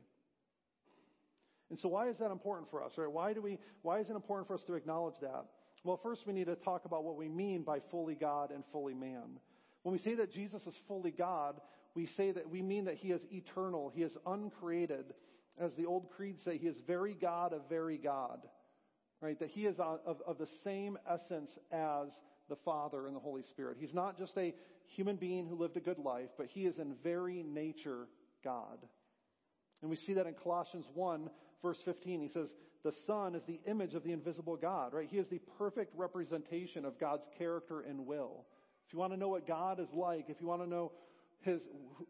[1.71, 3.11] And so why is that important for us, right?
[3.11, 5.47] Why do we, why is it important for us to acknowledge that?
[5.87, 8.95] Well, first we need to talk about what we mean by fully God and fully
[8.95, 9.39] man.
[9.85, 11.61] When we say that Jesus is fully God,
[11.95, 15.15] we say that we mean that he is eternal, he is uncreated.
[15.61, 18.41] As the old creeds say, he is very God of very God.
[19.21, 19.39] Right?
[19.39, 22.09] That he is of, of the same essence as
[22.49, 23.77] the Father and the Holy Spirit.
[23.79, 24.55] He's not just a
[24.97, 28.09] human being who lived a good life, but he is in very nature
[28.43, 28.79] God.
[29.83, 31.31] And we see that in Colossians 1,
[31.63, 32.21] verse 15.
[32.21, 32.49] He says,
[32.87, 35.09] The Son is the image of the invisible God, right?
[35.11, 38.45] He is the perfect representation of God's character and will.
[38.87, 40.93] If you want to know what God is like, if you want to know
[41.41, 41.63] his,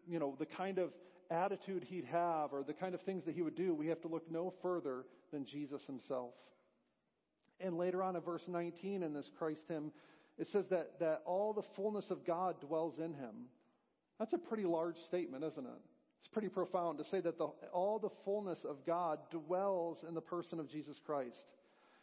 [0.06, 0.90] you know, the kind of
[1.30, 4.08] attitude he'd have or the kind of things that he would do, we have to
[4.08, 6.34] look no further than Jesus himself.
[7.58, 9.92] And later on in verse 19 in this Christ hymn,
[10.36, 13.46] it says that, that all the fullness of God dwells in him.
[14.18, 15.80] That's a pretty large statement, isn't it?
[16.36, 20.60] Pretty profound to say that the, all the fullness of God dwells in the person
[20.60, 21.46] of Jesus Christ.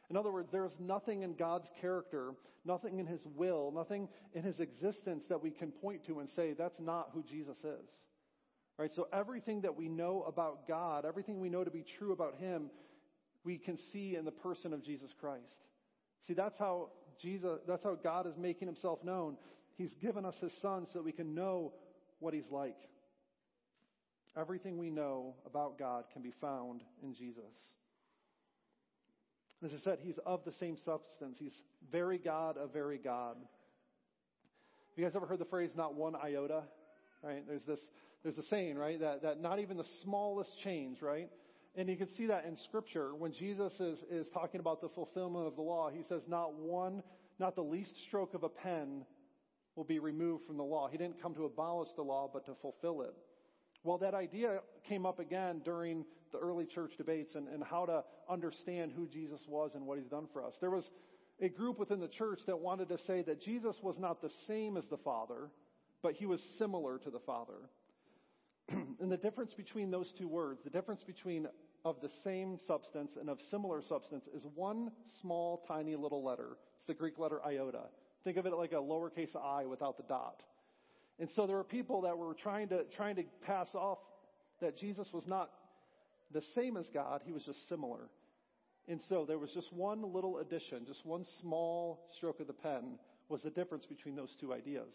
[0.10, 2.32] In other words, there is nothing in God's character,
[2.66, 6.54] nothing in His will, nothing in His existence that we can point to and say,
[6.54, 7.88] that's not who Jesus is.
[8.80, 8.90] Right?
[8.96, 12.72] So everything that we know about God, everything we know to be true about Him,
[13.44, 15.44] we can see in the person of Jesus Christ.
[16.26, 16.90] See, that's how
[17.22, 19.38] Jesus, that's how God is making himself known.
[19.78, 21.74] He's given us his son so that we can know
[22.20, 22.78] what he's like.
[24.38, 27.44] Everything we know about God can be found in Jesus.
[29.64, 31.38] As I said, he's of the same substance.
[31.40, 31.54] He's
[31.92, 33.36] very God of very God.
[33.38, 36.64] Have you guys ever heard the phrase not one iota?
[37.24, 37.44] Right?
[37.48, 37.80] There's this
[38.24, 39.00] there's a saying, right?
[39.00, 41.30] That that not even the smallest change, right?
[41.76, 45.48] And you can see that in scripture when Jesus is, is talking about the fulfillment
[45.48, 45.90] of the law.
[45.90, 47.02] He says, not one,
[47.40, 49.06] not the least stroke of a pen
[49.76, 50.88] will be removed from the law.
[50.88, 53.14] He didn't come to abolish the law, but to fulfill it.
[53.84, 58.04] Well, that idea came up again during the early church debates and, and how to
[58.30, 60.54] understand who Jesus was and what he's done for us.
[60.60, 60.90] There was
[61.42, 64.78] a group within the church that wanted to say that Jesus was not the same
[64.78, 65.50] as the Father,
[66.02, 67.70] but he was similar to the Father.
[68.70, 71.48] and the difference between those two words, the difference between
[71.86, 76.58] of the same substance and of similar substance is one small, tiny little letter.
[76.78, 77.84] It's the Greek letter iota.
[78.24, 80.44] Think of it like a lowercase i without the dot.
[81.20, 84.00] And so there were people that were trying to, trying to pass off
[84.62, 85.52] that Jesus was not
[86.32, 88.10] the same as God, he was just similar.
[88.88, 92.98] And so there was just one little addition, just one small stroke of the pen
[93.30, 94.92] was the difference between those two ideas.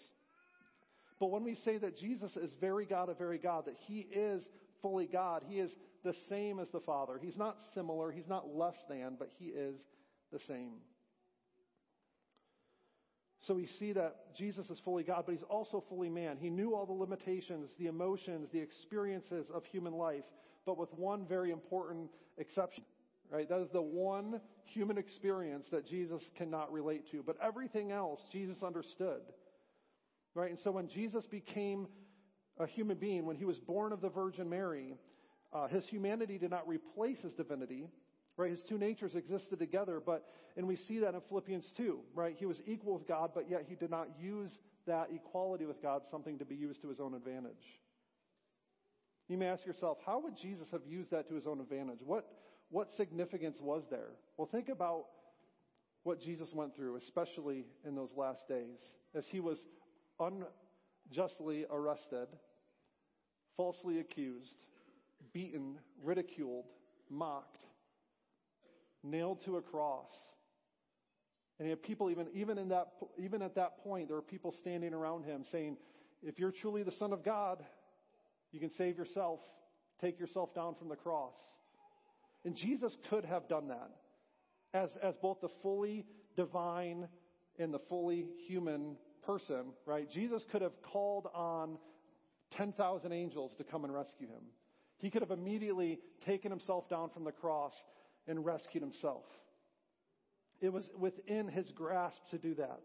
[1.20, 4.42] But when we say that Jesus is very God of very God, that he is
[4.82, 5.70] fully God, he is
[6.04, 7.18] the same as the Father.
[7.20, 9.76] He's not similar, he's not less than, but he is
[10.32, 10.72] the same.
[13.48, 16.36] So we see that Jesus is fully God, but he's also fully man.
[16.38, 20.24] He knew all the limitations, the emotions, the experiences of human life,
[20.66, 22.84] but with one very important exception.
[23.30, 23.48] Right?
[23.48, 27.22] That is the one human experience that Jesus cannot relate to.
[27.22, 29.22] But everything else, Jesus understood.
[30.34, 30.50] Right?
[30.50, 31.88] And so when Jesus became
[32.58, 34.94] a human being, when he was born of the Virgin Mary,
[35.54, 37.88] uh, his humanity did not replace his divinity.
[38.38, 38.52] Right?
[38.52, 40.24] His two natures existed together, but,
[40.56, 42.36] and we see that in Philippians 2, right?
[42.38, 46.02] He was equal with God, but yet he did not use that equality with God
[46.08, 47.52] something to be used to his own advantage.
[49.28, 51.98] You may ask yourself, how would Jesus have used that to his own advantage?
[52.06, 52.26] What,
[52.70, 54.10] what significance was there?
[54.36, 55.06] Well, think about
[56.04, 58.78] what Jesus went through, especially in those last days,
[59.16, 59.58] as he was
[61.10, 62.28] unjustly arrested,
[63.56, 64.54] falsely accused,
[65.32, 66.66] beaten, ridiculed,
[67.10, 67.64] mocked,
[69.02, 70.10] nailed to a cross.
[71.58, 72.88] And he had people even, even in that,
[73.18, 75.76] even at that point, there were people standing around him saying,
[76.22, 77.64] if you're truly the son of God,
[78.52, 79.40] you can save yourself.
[80.00, 81.34] Take yourself down from the cross.
[82.44, 83.90] And Jesus could have done that
[84.72, 87.08] as, as both the fully divine
[87.58, 88.96] and the fully human
[89.26, 90.08] person, right?
[90.10, 91.78] Jesus could have called on
[92.56, 94.42] 10,000 angels to come and rescue him.
[94.98, 97.72] He could have immediately taken himself down from the cross
[98.28, 99.24] and rescued himself.
[100.60, 102.82] It was within his grasp to do that.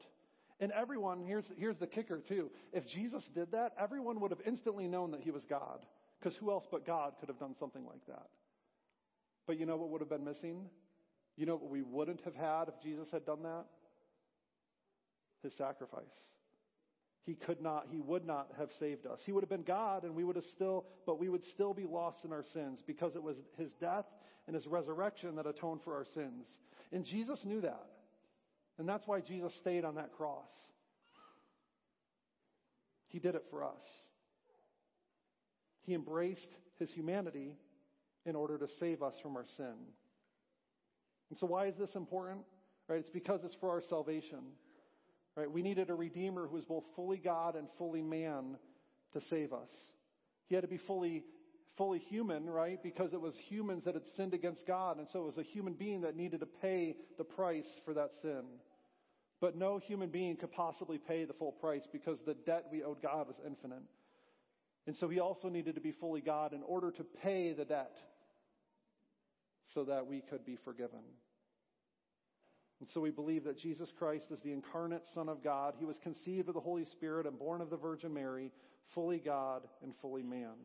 [0.59, 2.51] And everyone, here's, here's the kicker too.
[2.71, 5.85] If Jesus did that, everyone would have instantly known that he was God.
[6.19, 8.27] Because who else but God could have done something like that?
[9.45, 10.69] But you know what would have been missing?
[11.35, 13.65] You know what we wouldn't have had if Jesus had done that?
[15.41, 16.03] His sacrifice.
[17.25, 19.19] He could not, he would not have saved us.
[19.25, 21.85] He would have been God and we would have still, but we would still be
[21.85, 24.05] lost in our sins because it was his death
[24.47, 26.47] and his resurrection that atoned for our sins.
[26.91, 27.85] And Jesus knew that.
[28.77, 30.49] And that's why Jesus stayed on that cross.
[33.07, 33.81] He did it for us.
[35.83, 37.55] He embraced his humanity
[38.25, 39.75] in order to save us from our sin.
[41.29, 42.41] And so why is this important?
[42.87, 42.99] Right?
[42.99, 44.39] It's because it's for our salvation.
[45.35, 45.51] Right?
[45.51, 48.57] We needed a redeemer who was both fully God and fully man
[49.13, 49.69] to save us.
[50.47, 51.23] He had to be fully
[51.77, 52.81] fully human, right?
[52.81, 55.73] Because it was humans that had sinned against God, and so it was a human
[55.73, 58.43] being that needed to pay the price for that sin.
[59.41, 63.01] But no human being could possibly pay the full price because the debt we owed
[63.01, 63.83] God was infinite.
[64.85, 67.97] And so he also needed to be fully God in order to pay the debt
[69.73, 70.99] so that we could be forgiven.
[72.79, 75.75] And so we believe that Jesus Christ is the incarnate Son of God.
[75.77, 78.51] He was conceived of the Holy Spirit and born of the Virgin Mary,
[78.93, 80.55] fully God and fully man.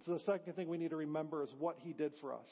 [0.00, 2.48] And so the second thing we need to remember is what he did for us.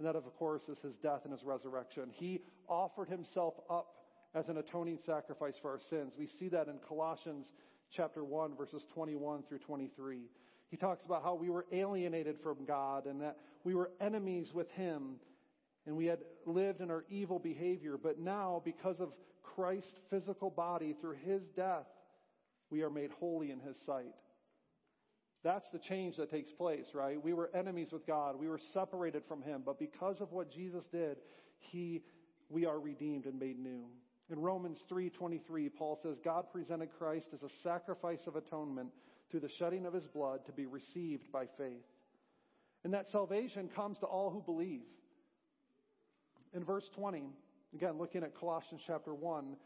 [0.00, 2.10] And that, of course, is his death and his resurrection.
[2.10, 3.86] He offered himself up
[4.34, 6.14] as an atoning sacrifice for our sins.
[6.18, 7.52] We see that in Colossians
[7.94, 10.22] chapter 1, verses 21 through 23.
[10.72, 14.68] He talks about how we were alienated from God and that we were enemies with
[14.72, 15.20] him
[15.86, 17.96] and we had lived in our evil behavior.
[17.96, 19.10] But now, because of
[19.44, 21.86] Christ's physical body, through his death,
[22.70, 24.14] we are made holy in his sight.
[25.44, 27.22] That's the change that takes place, right?
[27.22, 28.38] We were enemies with God.
[28.38, 29.62] We were separated from him.
[29.64, 31.16] But because of what Jesus did,
[31.58, 32.02] he,
[32.48, 33.84] we are redeemed and made new.
[34.30, 38.90] In Romans 3:23, Paul says, God presented Christ as a sacrifice of atonement
[39.30, 41.84] through the shedding of his blood to be received by faith.
[42.84, 44.82] And that salvation comes to all who believe
[46.54, 47.24] in verse 20,
[47.74, 49.56] again, looking at Colossians chapter 1,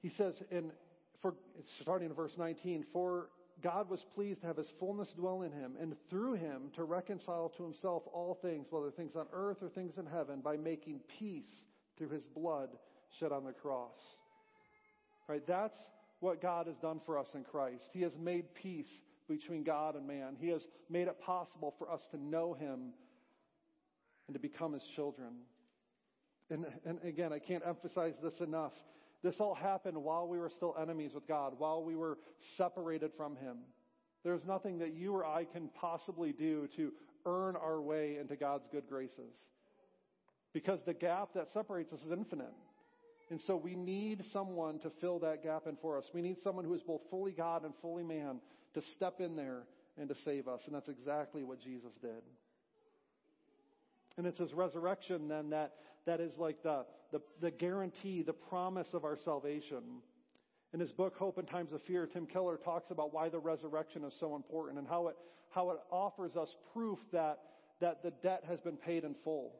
[0.00, 0.72] he says in,
[1.20, 1.34] for,
[1.80, 3.28] starting in verse 19, for
[3.60, 7.52] God was pleased to have his fullness dwell in him, and through him to reconcile
[7.56, 11.50] to himself all things, whether things on earth or things in heaven, by making peace
[11.96, 12.70] through his blood
[13.18, 13.98] shed on the cross.
[15.28, 15.46] Right?
[15.46, 15.78] That's
[16.20, 17.84] what God has done for us in Christ.
[17.92, 20.36] He has made peace between God and man.
[20.38, 22.92] He has made it possible for us to know him
[24.26, 25.34] and to become his children.
[26.50, 28.72] And, and again, I can't emphasize this enough.
[29.22, 32.18] This all happened while we were still enemies with God, while we were
[32.56, 33.58] separated from him.
[34.24, 36.92] There's nothing that you or I can possibly do to
[37.24, 39.32] earn our way into God's good graces.
[40.52, 42.52] Because the gap that separates us is infinite.
[43.30, 46.04] And so we need someone to fill that gap in for us.
[46.12, 48.40] We need someone who is both fully God and fully man
[48.74, 49.62] to step in there
[49.98, 50.60] and to save us.
[50.66, 52.22] And that's exactly what Jesus did.
[54.16, 55.72] And it's his resurrection then that,
[56.06, 59.82] that is like the, the, the guarantee, the promise of our salvation.
[60.72, 64.04] In his book, Hope in Times of Fear, Tim Keller talks about why the resurrection
[64.04, 65.16] is so important and how it,
[65.50, 67.40] how it offers us proof that,
[67.80, 69.52] that the debt has been paid in full.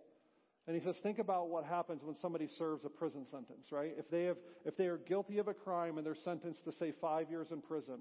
[0.66, 3.92] And he says, think about what happens when somebody serves a prison sentence, right?
[3.98, 6.92] If they have, if they are guilty of a crime and they're sentenced to say
[7.00, 7.98] five years in prison,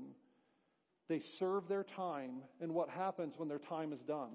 [1.10, 4.30] they serve their time, and what happens when their time is done?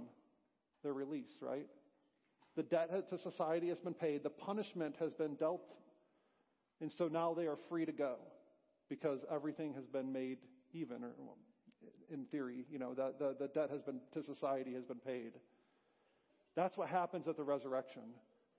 [0.83, 1.67] They're released, right?
[2.57, 5.75] The debt to society has been paid, the punishment has been dealt,
[6.81, 8.17] and so now they are free to go
[8.89, 10.39] because everything has been made
[10.73, 11.13] even, or
[12.11, 15.33] in theory, you know, the, the, the debt has been to society has been paid.
[16.55, 18.03] That's what happens at the resurrection.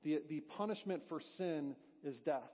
[0.03, 2.51] The, the punishment for sin is death,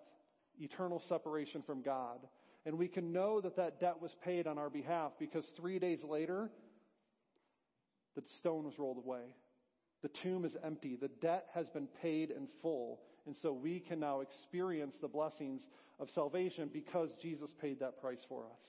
[0.60, 2.20] eternal separation from God.
[2.66, 6.00] And we can know that that debt was paid on our behalf because three days
[6.04, 6.50] later,
[8.16, 9.24] the stone was rolled away.
[10.04, 10.96] The tomb is empty.
[10.96, 13.00] The debt has been paid in full.
[13.26, 15.62] And so we can now experience the blessings
[16.00, 18.60] of salvation because Jesus paid that price for us.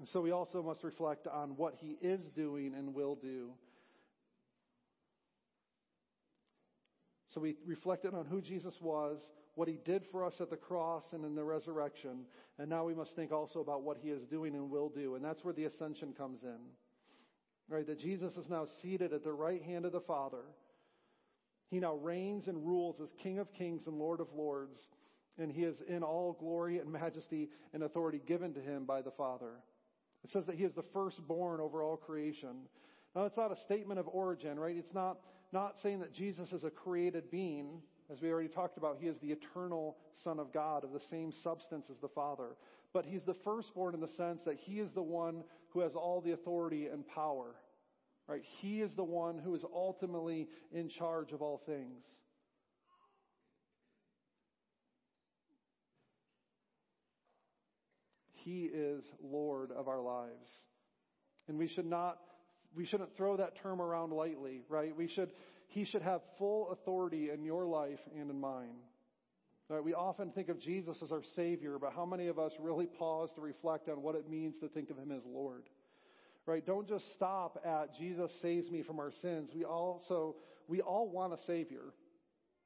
[0.00, 3.50] And so we also must reflect on what he is doing and will do.
[7.30, 9.18] So we reflected on who Jesus was,
[9.54, 12.24] what he did for us at the cross and in the resurrection,
[12.58, 15.14] and now we must think also about what he is doing and will do.
[15.14, 16.58] And that's where the ascension comes in.
[17.68, 17.86] Right?
[17.86, 20.42] That Jesus is now seated at the right hand of the Father.
[21.70, 24.78] He now reigns and rules as King of kings and Lord of lords,
[25.38, 29.10] and he is in all glory and majesty and authority given to him by the
[29.10, 29.52] Father.
[30.24, 32.56] It says that he is the firstborn over all creation.
[33.14, 34.76] Now, it's not a statement of origin, right?
[34.76, 35.18] It's not,
[35.52, 37.80] not saying that Jesus is a created being.
[38.10, 41.30] As we already talked about, he is the eternal Son of God of the same
[41.30, 42.56] substance as the Father.
[42.92, 46.20] But he's the firstborn in the sense that he is the one who has all
[46.20, 47.54] the authority and power.
[48.26, 48.42] Right?
[48.60, 52.02] He is the one who is ultimately in charge of all things.
[58.44, 60.48] He is Lord of our lives.
[61.48, 62.18] And we should not
[62.74, 64.94] we shouldn't throw that term around lightly, right?
[64.96, 65.30] We should
[65.68, 68.76] he should have full authority in your life and in mine.
[69.68, 69.84] Right?
[69.84, 73.28] We often think of Jesus as our Savior, but how many of us really pause
[73.34, 75.64] to reflect on what it means to think of Him as Lord?
[76.46, 76.64] Right?
[76.64, 79.50] Don't just stop at Jesus saves me from our sins.
[79.54, 80.36] We also,
[80.68, 81.92] we all want a Savior.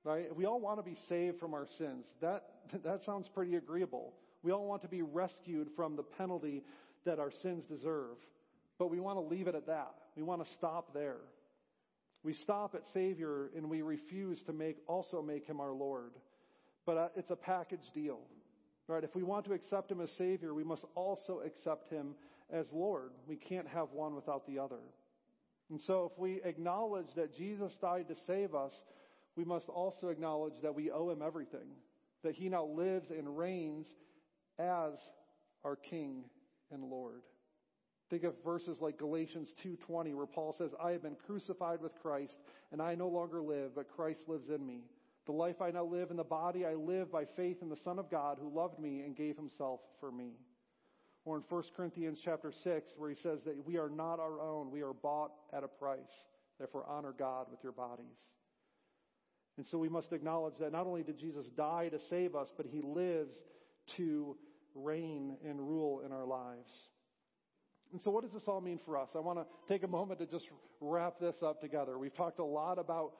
[0.04, 0.34] Right?
[0.34, 2.06] We all want to be saved from our sins.
[2.20, 2.44] That,
[2.84, 4.14] that sounds pretty agreeable.
[4.44, 6.62] We all want to be rescued from the penalty
[7.04, 8.16] that our sins deserve.
[8.78, 9.94] But we want to leave it at that.
[10.16, 11.18] We want to stop there.
[12.22, 16.12] We stop at Savior and we refuse to make, also make Him our Lord.
[16.84, 18.20] But uh, it's a package deal.
[18.88, 19.04] Right?
[19.04, 22.14] If we want to accept Him as Savior, we must also accept Him
[22.52, 23.12] as Lord.
[23.26, 24.80] We can't have one without the other.
[25.70, 28.72] And so if we acknowledge that Jesus died to save us,
[29.36, 31.68] we must also acknowledge that we owe Him everything.
[32.24, 33.86] That He now lives and reigns
[34.58, 34.94] as
[35.64, 36.24] our King
[36.70, 37.22] and Lord.
[38.10, 42.36] Think of verses like Galatians 2:20 where Paul says, "I have been crucified with Christ,
[42.70, 44.84] and I no longer live, but Christ lives in me.
[45.26, 47.98] The life I now live in the body I live by faith in the Son
[47.98, 50.36] of God who loved me and gave himself for me."
[51.24, 54.70] Or in 1 Corinthians chapter 6 where he says that we are not our own,
[54.70, 56.26] we are bought at a price.
[56.58, 58.30] Therefore honor God with your bodies.
[59.56, 62.66] And so we must acknowledge that not only did Jesus die to save us, but
[62.66, 63.34] he lives
[63.96, 64.36] to
[64.74, 66.70] reign and rule in our lives.
[67.92, 69.10] And so, what does this all mean for us?
[69.14, 70.48] I want to take a moment to just
[70.80, 71.98] wrap this up together.
[71.98, 73.12] We've talked a lot about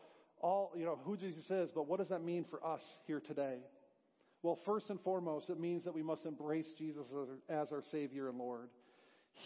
[0.43, 3.59] all, you know, who Jesus is, but what does that mean for us here today?
[4.43, 7.07] Well, first and foremost, it means that we must embrace Jesus
[7.49, 8.68] as our Savior and Lord.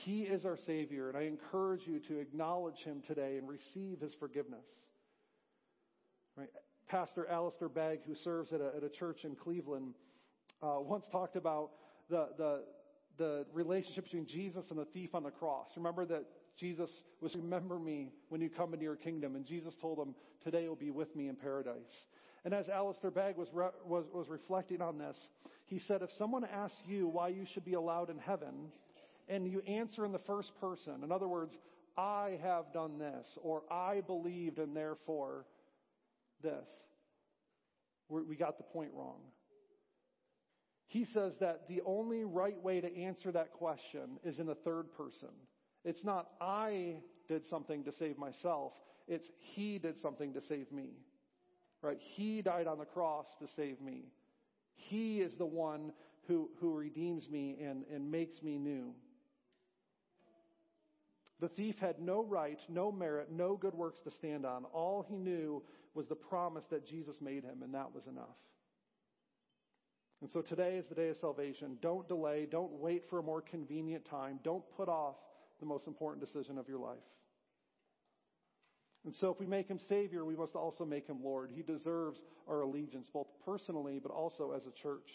[0.05, 4.15] He is our Savior, and I encourage you to acknowledge Him today and receive His
[4.19, 4.65] forgiveness.
[6.35, 6.49] Right?
[6.89, 9.95] Pastor Alistair Begg, who serves at a, at a church in Cleveland,
[10.63, 11.71] uh, once talked about
[12.09, 12.63] the, the,
[13.19, 15.67] the relationship between Jesus and the thief on the cross.
[15.77, 16.25] Remember that
[16.59, 16.91] Jesus
[17.21, 19.37] was, remember me when you come into your kingdom.
[19.37, 22.07] And Jesus told him, today you'll be with me in paradise.
[22.45, 25.17] And as Alistair Begg was, re- was, was reflecting on this,
[25.67, 28.71] he said, if someone asks you why you should be allowed in heaven,
[29.29, 31.55] and you answer in the first person, in other words,
[31.99, 35.45] I have done this, or I believed and therefore
[36.43, 36.67] this,
[38.09, 39.19] We're, we got the point wrong.
[40.87, 44.93] He says that the only right way to answer that question is in the third
[44.97, 45.31] person.
[45.87, 46.97] It's not I
[47.29, 48.73] did something to save myself.
[49.07, 50.91] It's He did something to save me.
[51.81, 51.99] Right?
[52.01, 54.07] He died on the cross to save me.
[54.75, 55.93] He is the one
[56.27, 58.93] who, who redeems me and, and makes me new.
[61.39, 64.65] The thief had no right, no merit, no good works to stand on.
[64.65, 65.63] All he knew
[65.95, 68.37] was the promise that Jesus made him, and that was enough.
[70.23, 71.77] And so today is the day of salvation.
[71.83, 72.49] Don't delay.
[72.51, 74.41] Don't wait for a more convenient time.
[74.43, 75.17] Don't put off
[75.61, 76.99] the most important decision of your life.
[79.05, 81.51] And so if we make him Savior, we must also make him Lord.
[81.55, 85.09] He deserves our allegiance, both personally, but also as a church.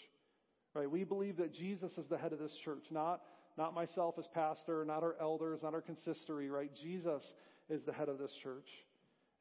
[0.74, 0.90] Right?
[0.90, 3.20] We believe that Jesus is the head of this church, not,
[3.58, 6.70] not myself as pastor, not our elders, not our consistory, right?
[6.82, 7.22] Jesus
[7.68, 8.68] is the head of this church.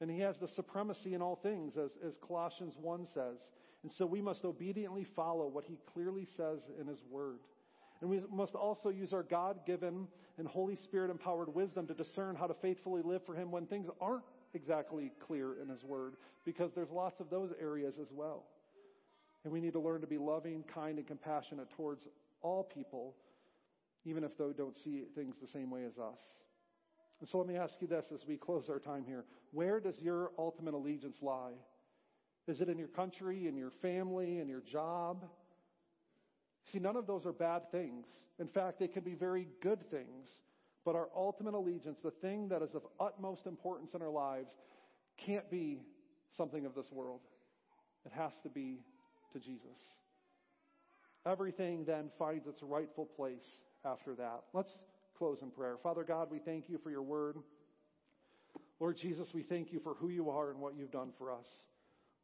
[0.01, 3.37] And he has the supremacy in all things, as, as Colossians 1 says.
[3.83, 7.39] And so we must obediently follow what he clearly says in his word.
[8.01, 12.35] And we must also use our God given and Holy Spirit empowered wisdom to discern
[12.35, 14.23] how to faithfully live for him when things aren't
[14.53, 18.45] exactly clear in his word, because there's lots of those areas as well.
[19.43, 22.07] And we need to learn to be loving, kind, and compassionate towards
[22.41, 23.15] all people,
[24.03, 26.19] even if they don't see things the same way as us.
[27.19, 29.25] And so let me ask you this as we close our time here.
[29.51, 31.53] Where does your ultimate allegiance lie?
[32.47, 35.25] Is it in your country, in your family, in your job?
[36.71, 38.05] See, none of those are bad things.
[38.39, 40.29] In fact, they can be very good things.
[40.85, 44.49] But our ultimate allegiance, the thing that is of utmost importance in our lives,
[45.17, 45.81] can't be
[46.37, 47.21] something of this world.
[48.05, 48.79] It has to be
[49.33, 49.67] to Jesus.
[51.25, 53.45] Everything then finds its rightful place
[53.85, 54.41] after that.
[54.53, 54.71] Let's
[55.17, 55.75] close in prayer.
[55.83, 57.37] Father God, we thank you for your word.
[58.79, 61.45] Lord Jesus, we thank you for who you are and what you've done for us.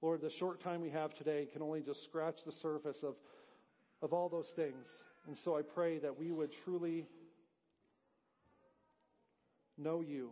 [0.02, 3.14] Lord, the short time we have today can only just scratch the surface of,
[4.02, 4.86] of all those things.
[5.28, 7.06] And so I pray that we would truly
[9.78, 10.32] know you,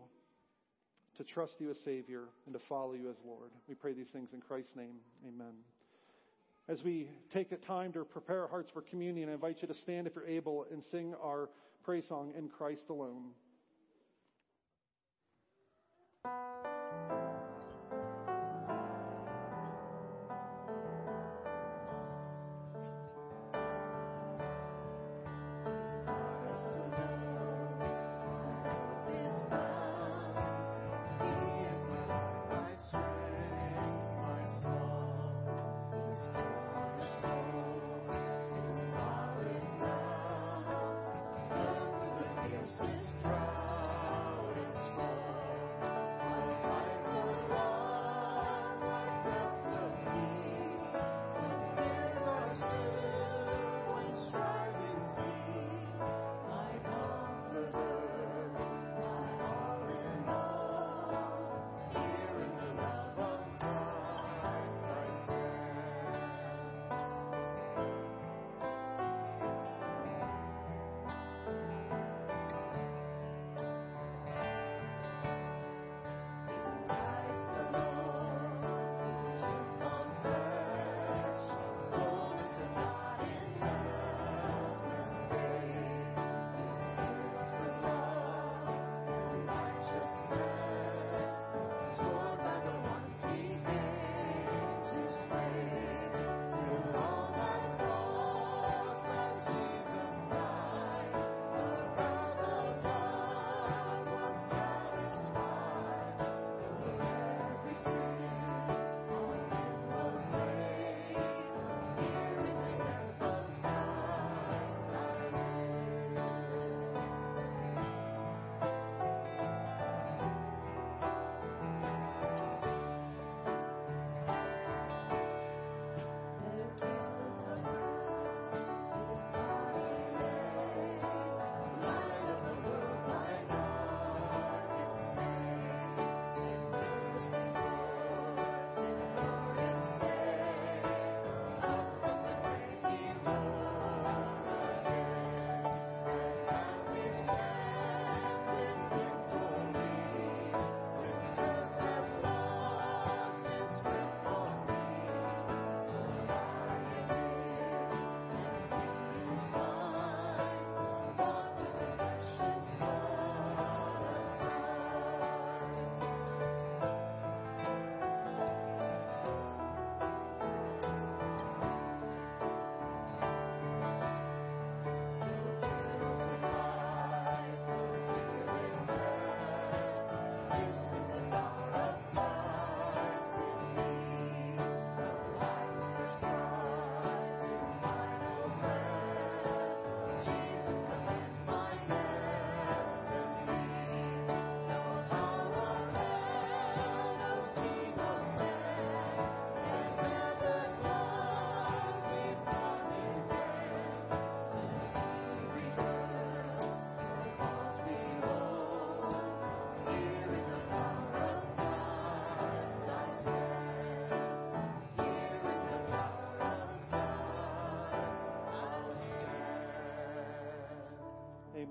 [1.17, 3.51] to trust you as Savior, and to follow you as Lord.
[3.67, 4.95] We pray these things in Christ's name.
[5.27, 5.53] Amen.
[6.67, 9.73] As we take a time to prepare our hearts for communion, I invite you to
[9.73, 11.49] stand if you're able and sing our
[11.83, 13.31] praise song, In Christ Alone.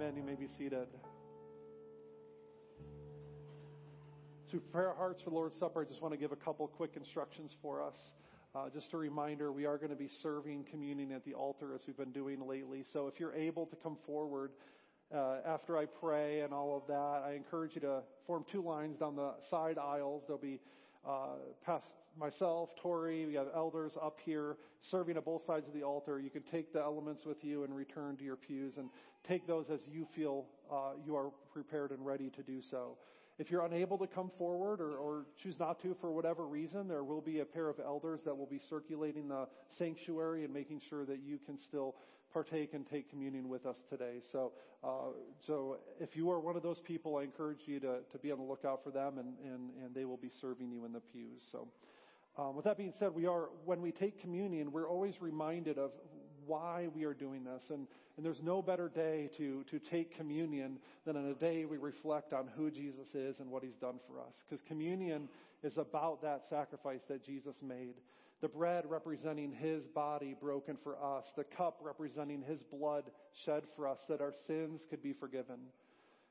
[0.05, 0.17] Amen.
[0.17, 0.87] You may be seated.
[4.51, 6.67] To prepare our hearts for the Lord's Supper, I just want to give a couple
[6.69, 7.97] quick instructions for us.
[8.55, 11.81] Uh, just a reminder, we are going to be serving communion at the altar as
[11.87, 12.85] we've been doing lately.
[12.93, 14.51] So if you're able to come forward
[15.15, 18.99] uh, after I pray and all of that, I encourage you to form two lines
[18.99, 20.25] down the side aisles.
[20.27, 20.61] There'll be
[21.09, 21.87] uh, past
[22.19, 24.57] myself, Tori, we have elders up here
[24.91, 26.19] serving at both sides of the altar.
[26.19, 28.89] You can take the elements with you and return to your pews and
[29.27, 32.97] take those as you feel uh, you are prepared and ready to do so.
[33.39, 37.03] If you're unable to come forward or, or, choose not to for whatever reason, there
[37.03, 41.05] will be a pair of elders that will be circulating the sanctuary and making sure
[41.05, 41.97] that you can still
[42.33, 44.21] partake and take communion with us today.
[44.31, 44.53] So,
[44.85, 45.15] uh,
[45.47, 48.39] so if you are one of those people, I encourage you to, to be on
[48.39, 51.43] the lookout for them and, and, and they will be serving you in the pews.
[51.51, 51.67] So,
[52.37, 55.93] um, with that being said, we are, when we take communion, we're always reminded of
[56.47, 57.63] why we are doing this.
[57.71, 61.77] And, and there's no better day to, to take communion than on a day we
[61.77, 64.35] reflect on who Jesus is and what he's done for us.
[64.49, 65.29] Because communion
[65.63, 67.95] is about that sacrifice that Jesus made.
[68.41, 73.05] The bread representing his body broken for us, the cup representing his blood
[73.45, 75.61] shed for us that our sins could be forgiven.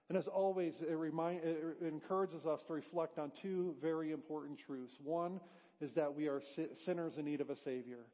[0.09, 4.93] And as always, it, remind, it encourages us to reflect on two very important truths.
[5.03, 5.39] One
[5.83, 6.41] is that we are
[6.85, 8.05] sinners in need of a Savior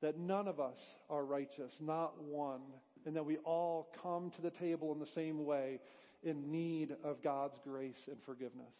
[0.00, 0.78] that none of us
[1.10, 2.60] are righteous, not one,
[3.04, 5.80] and that we all come to the table in the same way
[6.22, 8.72] in need of God's grace and forgiveness.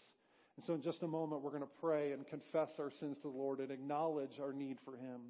[0.56, 3.30] And so in just a moment, we're going to pray and confess our sins to
[3.30, 5.20] the Lord and acknowledge our need for Him.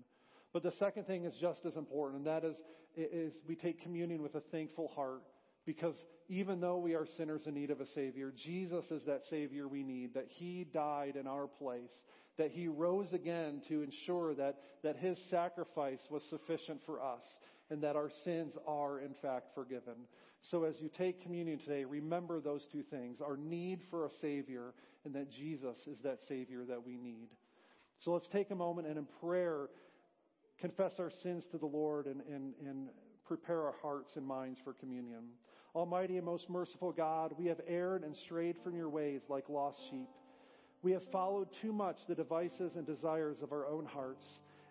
[0.52, 2.56] But the second thing is just as important, and that is,
[2.96, 5.22] is we take communion with a thankful heart
[5.66, 5.94] because
[6.30, 9.82] even though we are sinners in need of a Savior, Jesus is that Savior we
[9.82, 11.90] need, that He died in our place,
[12.38, 17.24] that he rose again to ensure that, that his sacrifice was sufficient for us
[17.70, 19.94] and that our sins are in fact forgiven.
[20.50, 24.72] So as you take communion today, remember those two things, our need for a Savior
[25.04, 27.28] and that Jesus is that Savior that we need.
[27.98, 29.68] So let's take a moment and in prayer
[30.60, 32.88] confess our sins to the Lord and, and, and
[33.26, 35.24] prepare our hearts and minds for communion.
[35.74, 39.78] Almighty and most merciful God, we have erred and strayed from your ways like lost
[39.90, 40.08] sheep.
[40.82, 44.24] We have followed too much the devices and desires of our own hearts,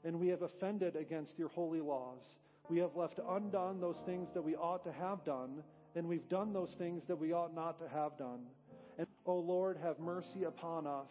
[0.05, 2.21] and we have offended against your holy laws.
[2.69, 5.63] We have left undone those things that we ought to have done,
[5.95, 8.41] and we've done those things that we ought not to have done.
[8.97, 11.09] And, O oh Lord, have mercy upon us.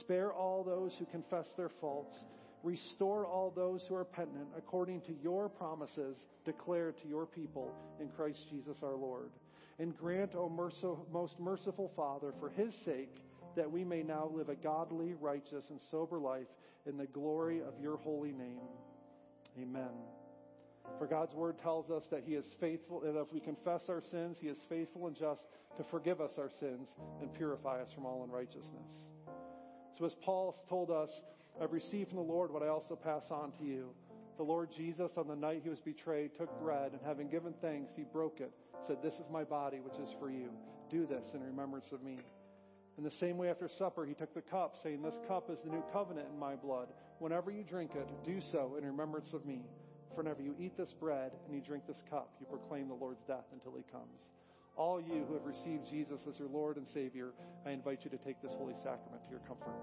[0.00, 2.16] Spare all those who confess their faults.
[2.62, 8.08] Restore all those who are penitent according to your promises declared to your people in
[8.08, 9.30] Christ Jesus our Lord.
[9.78, 13.14] And grant, O merciful, most merciful Father, for his sake,
[13.56, 16.46] that we may now live a godly, righteous, and sober life
[16.86, 18.60] in the glory of your holy name.
[19.60, 19.90] Amen.
[20.98, 24.38] For God's word tells us that He is faithful, that if we confess our sins,
[24.40, 25.40] He is faithful and just
[25.76, 26.88] to forgive us our sins
[27.20, 28.88] and purify us from all unrighteousness.
[29.98, 31.10] So, as Paul told us,
[31.60, 33.90] I've received from the Lord what I also pass on to you.
[34.36, 37.92] The Lord Jesus, on the night he was betrayed, took bread, and having given thanks,
[37.94, 38.50] he broke it,
[38.86, 40.50] said, This is my body, which is for you.
[40.90, 42.18] Do this in remembrance of me.
[42.96, 45.70] In the same way, after supper, he took the cup, saying, This cup is the
[45.70, 46.88] new covenant in my blood.
[47.18, 49.62] Whenever you drink it, do so in remembrance of me.
[50.10, 53.24] For whenever you eat this bread and you drink this cup, you proclaim the Lord's
[53.26, 54.28] death until he comes.
[54.76, 57.30] All you who have received Jesus as your Lord and Savior,
[57.66, 59.74] I invite you to take this holy sacrament to your comfort.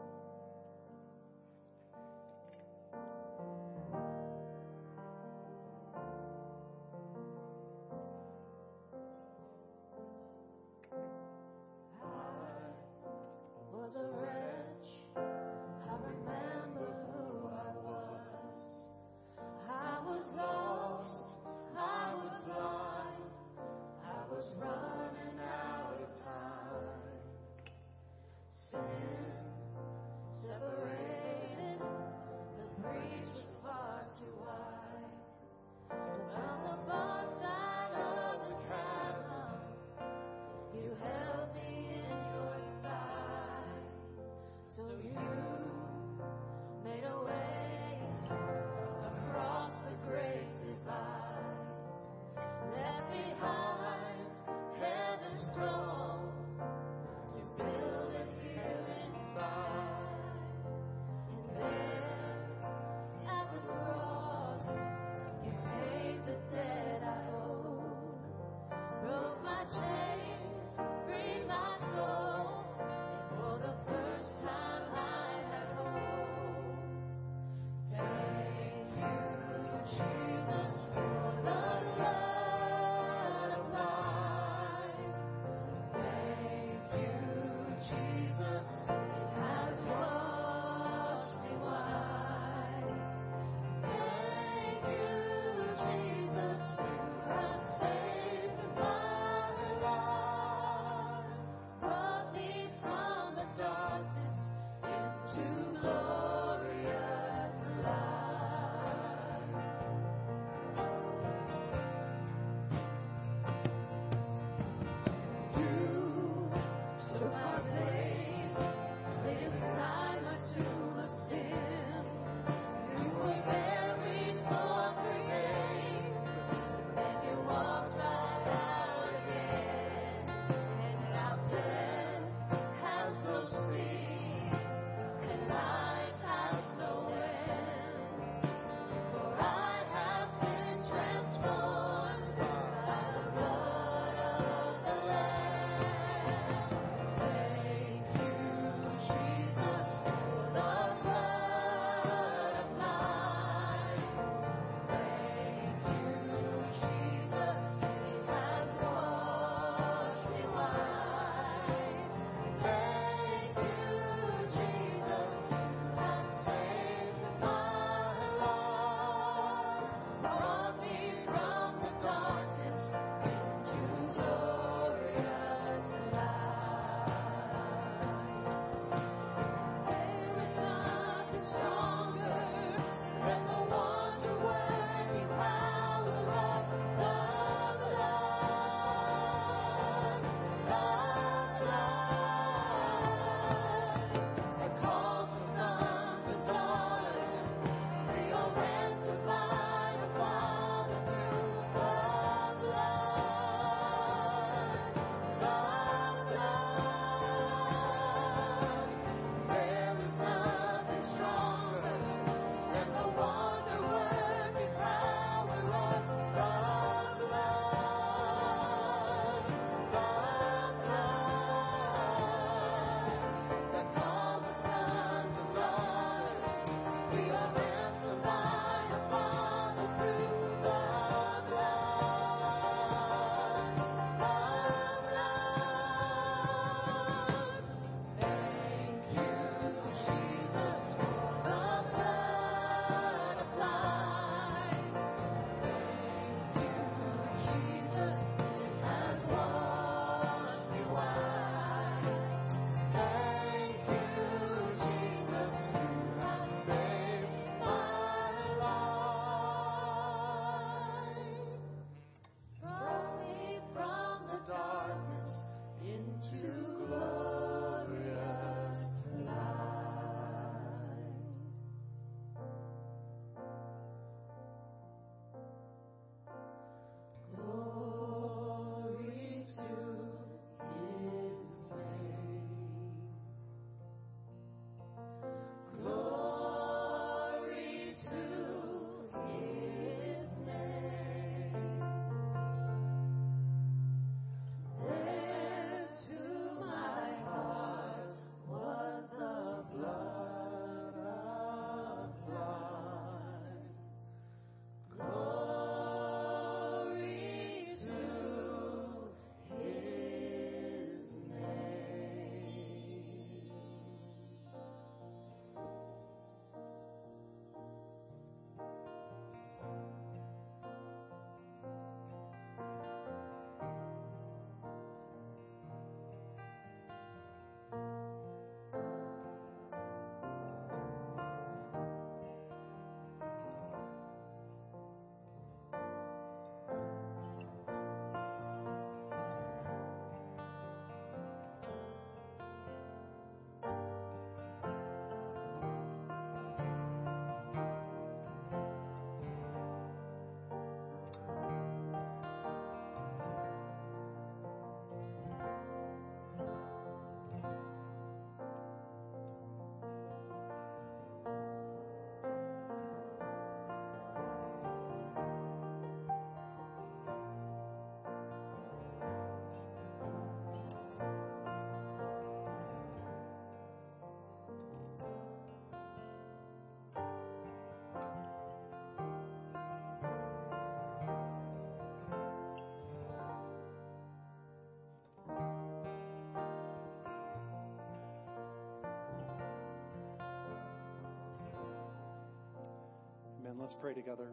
[393.72, 394.28] Let's pray together.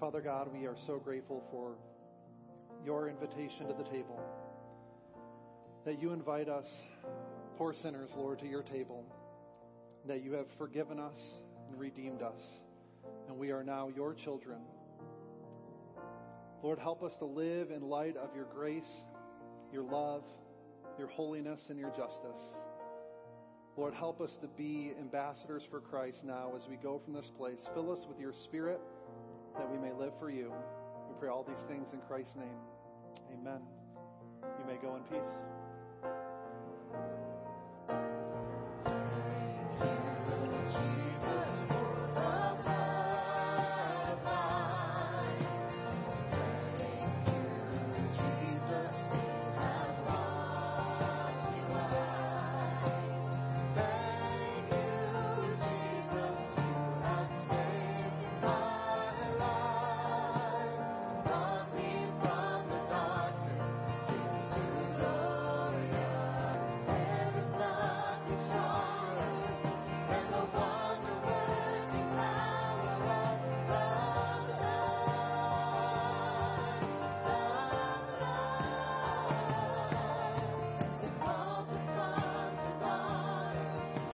[0.00, 1.74] Father God, we are so grateful for
[2.82, 4.18] your invitation to the table.
[5.84, 6.64] That you invite us,
[7.58, 9.04] poor sinners, Lord, to your table.
[10.06, 11.16] That you have forgiven us
[11.68, 12.40] and redeemed us.
[13.28, 14.60] And we are now your children.
[16.62, 18.90] Lord, help us to live in light of your grace,
[19.70, 20.22] your love,
[20.98, 22.40] your holiness, and your justice.
[23.78, 27.60] Lord, help us to be ambassadors for Christ now as we go from this place.
[27.74, 28.80] Fill us with your spirit
[29.56, 30.52] that we may live for you.
[31.08, 32.58] We pray all these things in Christ's name.
[33.32, 33.60] Amen.
[34.42, 35.57] You may go in peace.